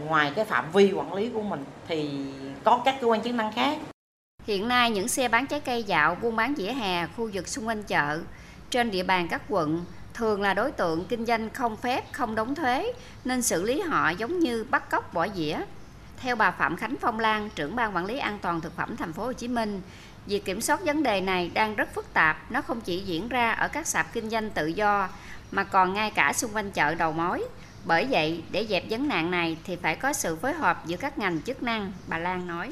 Ngoài 0.07 0.31
cái 0.35 0.45
phạm 0.45 0.71
vi 0.71 0.91
quản 0.91 1.13
lý 1.13 1.29
của 1.29 1.41
mình 1.41 1.63
thì 1.87 2.09
có 2.63 2.81
các 2.85 2.95
cơ 3.01 3.07
quan 3.07 3.21
chức 3.21 3.33
năng 3.33 3.53
khác. 3.53 3.77
Hiện 4.43 4.67
nay 4.67 4.91
những 4.91 5.07
xe 5.07 5.27
bán 5.27 5.47
trái 5.47 5.59
cây 5.59 5.83
dạo 5.83 6.17
buôn 6.21 6.35
bán 6.35 6.53
dĩa 6.57 6.71
hè 6.71 7.07
khu 7.07 7.29
vực 7.33 7.47
xung 7.47 7.67
quanh 7.67 7.83
chợ 7.83 8.19
trên 8.69 8.91
địa 8.91 9.03
bàn 9.03 9.27
các 9.27 9.41
quận 9.49 9.85
thường 10.13 10.41
là 10.41 10.53
đối 10.53 10.71
tượng 10.71 11.05
kinh 11.05 11.25
doanh 11.25 11.49
không 11.49 11.77
phép, 11.77 12.11
không 12.11 12.35
đóng 12.35 12.55
thuế 12.55 12.93
nên 13.25 13.41
xử 13.41 13.63
lý 13.63 13.81
họ 13.81 14.09
giống 14.09 14.39
như 14.39 14.65
bắt 14.69 14.89
cóc 14.89 15.13
bỏ 15.13 15.27
dĩa. 15.35 15.57
Theo 16.17 16.35
bà 16.35 16.51
Phạm 16.51 16.75
Khánh 16.75 16.95
Phong 17.01 17.19
Lan, 17.19 17.49
trưởng 17.55 17.75
ban 17.75 17.95
quản 17.95 18.05
lý 18.05 18.17
an 18.17 18.39
toàn 18.41 18.61
thực 18.61 18.75
phẩm 18.75 18.97
thành 18.97 19.13
phố 19.13 19.23
Hồ 19.23 19.33
Chí 19.33 19.47
Minh, 19.47 19.81
việc 20.25 20.45
kiểm 20.45 20.61
soát 20.61 20.85
vấn 20.85 21.03
đề 21.03 21.21
này 21.21 21.51
đang 21.53 21.75
rất 21.75 21.93
phức 21.93 22.13
tạp, 22.13 22.51
nó 22.51 22.61
không 22.61 22.81
chỉ 22.81 22.99
diễn 22.99 23.29
ra 23.29 23.51
ở 23.51 23.67
các 23.67 23.87
sạp 23.87 24.13
kinh 24.13 24.29
doanh 24.29 24.49
tự 24.49 24.67
do 24.67 25.09
mà 25.51 25.63
còn 25.63 25.93
ngay 25.93 26.11
cả 26.11 26.33
xung 26.33 26.55
quanh 26.55 26.71
chợ 26.71 26.95
đầu 26.95 27.11
mối. 27.11 27.43
Bởi 27.85 28.07
vậy, 28.09 28.43
để 28.51 28.65
dẹp 28.69 28.83
vấn 28.89 29.07
nạn 29.07 29.31
này 29.31 29.57
thì 29.63 29.75
phải 29.75 29.95
có 29.95 30.13
sự 30.13 30.35
phối 30.35 30.53
hợp 30.53 30.85
giữa 30.85 30.97
các 30.97 31.17
ngành 31.17 31.41
chức 31.41 31.63
năng, 31.63 31.91
bà 32.07 32.17
Lan 32.17 32.47
nói. 32.47 32.71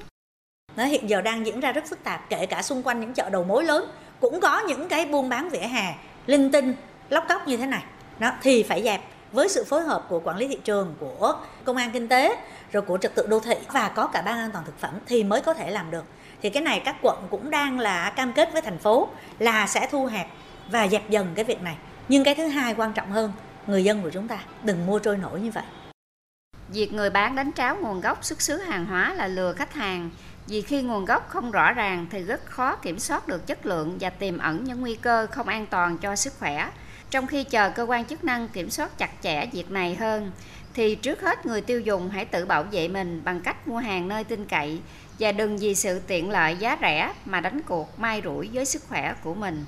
Nó 0.75 0.83
hiện 0.83 1.09
giờ 1.09 1.21
đang 1.21 1.45
diễn 1.45 1.59
ra 1.59 1.71
rất 1.71 1.83
phức 1.89 2.03
tạp, 2.03 2.29
kể 2.29 2.45
cả 2.45 2.61
xung 2.61 2.83
quanh 2.83 2.99
những 2.99 3.13
chợ 3.13 3.29
đầu 3.29 3.43
mối 3.43 3.65
lớn 3.65 3.91
cũng 4.19 4.39
có 4.41 4.59
những 4.59 4.89
cái 4.89 5.05
buôn 5.05 5.29
bán 5.29 5.49
vỉa 5.49 5.59
hè 5.59 5.95
linh 6.25 6.51
tinh, 6.51 6.75
lóc 7.09 7.25
cóc 7.29 7.47
như 7.47 7.57
thế 7.57 7.65
này. 7.65 7.83
Đó 8.19 8.31
thì 8.41 8.63
phải 8.63 8.83
dẹp 8.83 9.01
với 9.31 9.49
sự 9.49 9.63
phối 9.63 9.81
hợp 9.81 10.05
của 10.09 10.19
quản 10.19 10.37
lý 10.37 10.47
thị 10.47 10.57
trường, 10.63 10.95
của 10.99 11.35
công 11.63 11.77
an 11.77 11.91
kinh 11.91 12.07
tế, 12.07 12.37
rồi 12.71 12.83
của 12.83 12.97
trật 12.97 13.15
tự 13.15 13.27
đô 13.27 13.39
thị 13.39 13.55
và 13.73 13.89
có 13.89 14.07
cả 14.07 14.21
ban 14.21 14.39
an 14.39 14.51
toàn 14.51 14.65
thực 14.65 14.79
phẩm 14.79 14.93
thì 15.05 15.23
mới 15.23 15.41
có 15.41 15.53
thể 15.53 15.71
làm 15.71 15.91
được. 15.91 16.03
Thì 16.41 16.49
cái 16.49 16.63
này 16.63 16.81
các 16.85 16.95
quận 17.01 17.27
cũng 17.29 17.49
đang 17.49 17.79
là 17.79 18.09
cam 18.09 18.33
kết 18.33 18.53
với 18.53 18.61
thành 18.61 18.77
phố 18.77 19.09
là 19.39 19.67
sẽ 19.67 19.87
thu 19.91 20.05
hẹp 20.05 20.27
và 20.71 20.87
dẹp 20.87 21.09
dần 21.09 21.27
cái 21.35 21.45
việc 21.45 21.61
này. 21.61 21.77
Nhưng 22.07 22.23
cái 22.23 22.35
thứ 22.35 22.47
hai 22.47 22.73
quan 22.73 22.93
trọng 22.93 23.11
hơn, 23.11 23.31
người 23.67 23.83
dân 23.83 24.03
của 24.03 24.09
chúng 24.09 24.27
ta 24.27 24.39
đừng 24.63 24.85
mua 24.85 24.99
trôi 24.99 25.17
nổi 25.17 25.39
như 25.39 25.51
vậy. 25.51 25.63
Việc 26.69 26.93
người 26.93 27.09
bán 27.09 27.35
đánh 27.35 27.51
tráo 27.55 27.75
nguồn 27.75 28.01
gốc 28.01 28.25
xuất 28.25 28.41
xứ 28.41 28.57
hàng 28.57 28.85
hóa 28.85 29.13
là 29.13 29.27
lừa 29.27 29.53
khách 29.53 29.73
hàng 29.73 30.09
vì 30.47 30.61
khi 30.61 30.81
nguồn 30.81 31.05
gốc 31.05 31.29
không 31.29 31.51
rõ 31.51 31.73
ràng 31.73 32.07
thì 32.11 32.23
rất 32.23 32.45
khó 32.45 32.75
kiểm 32.75 32.99
soát 32.99 33.27
được 33.27 33.47
chất 33.47 33.65
lượng 33.65 33.97
và 33.99 34.09
tiềm 34.09 34.37
ẩn 34.37 34.63
những 34.63 34.81
nguy 34.81 34.95
cơ 34.95 35.27
không 35.31 35.47
an 35.47 35.65
toàn 35.65 35.97
cho 35.97 36.15
sức 36.15 36.33
khỏe. 36.39 36.69
Trong 37.11 37.27
khi 37.27 37.43
chờ 37.43 37.69
cơ 37.69 37.83
quan 37.83 38.05
chức 38.05 38.23
năng 38.23 38.47
kiểm 38.47 38.69
soát 38.69 38.97
chặt 38.97 39.11
chẽ 39.23 39.45
việc 39.51 39.71
này 39.71 39.95
hơn, 39.95 40.31
thì 40.73 40.95
trước 40.95 41.21
hết 41.21 41.45
người 41.45 41.61
tiêu 41.61 41.79
dùng 41.79 42.09
hãy 42.09 42.25
tự 42.25 42.45
bảo 42.45 42.63
vệ 42.63 42.87
mình 42.87 43.21
bằng 43.25 43.41
cách 43.41 43.67
mua 43.67 43.77
hàng 43.77 44.07
nơi 44.07 44.23
tin 44.23 44.45
cậy 44.45 44.79
và 45.19 45.31
đừng 45.31 45.57
vì 45.57 45.75
sự 45.75 45.99
tiện 45.99 46.29
lợi 46.29 46.55
giá 46.59 46.77
rẻ 46.81 47.13
mà 47.25 47.39
đánh 47.41 47.61
cuộc 47.67 47.99
mai 47.99 48.21
rủi 48.23 48.49
với 48.53 48.65
sức 48.65 48.83
khỏe 48.89 49.13
của 49.23 49.33
mình. 49.33 49.65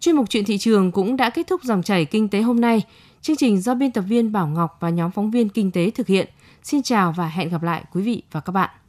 Chuyên 0.00 0.16
mục 0.16 0.30
chuyện 0.30 0.44
thị 0.44 0.58
trường 0.58 0.92
cũng 0.92 1.16
đã 1.16 1.30
kết 1.30 1.46
thúc 1.46 1.62
dòng 1.62 1.82
chảy 1.82 2.04
kinh 2.04 2.28
tế 2.28 2.40
hôm 2.40 2.60
nay. 2.60 2.82
Chương 3.22 3.36
trình 3.36 3.60
do 3.60 3.74
biên 3.74 3.92
tập 3.92 4.04
viên 4.08 4.32
Bảo 4.32 4.46
Ngọc 4.46 4.76
và 4.80 4.90
nhóm 4.90 5.10
phóng 5.10 5.30
viên 5.30 5.48
kinh 5.48 5.70
tế 5.70 5.90
thực 5.90 6.06
hiện. 6.06 6.26
Xin 6.62 6.82
chào 6.82 7.12
và 7.16 7.28
hẹn 7.28 7.48
gặp 7.48 7.62
lại 7.62 7.84
quý 7.92 8.02
vị 8.02 8.22
và 8.32 8.40
các 8.40 8.52
bạn. 8.52 8.70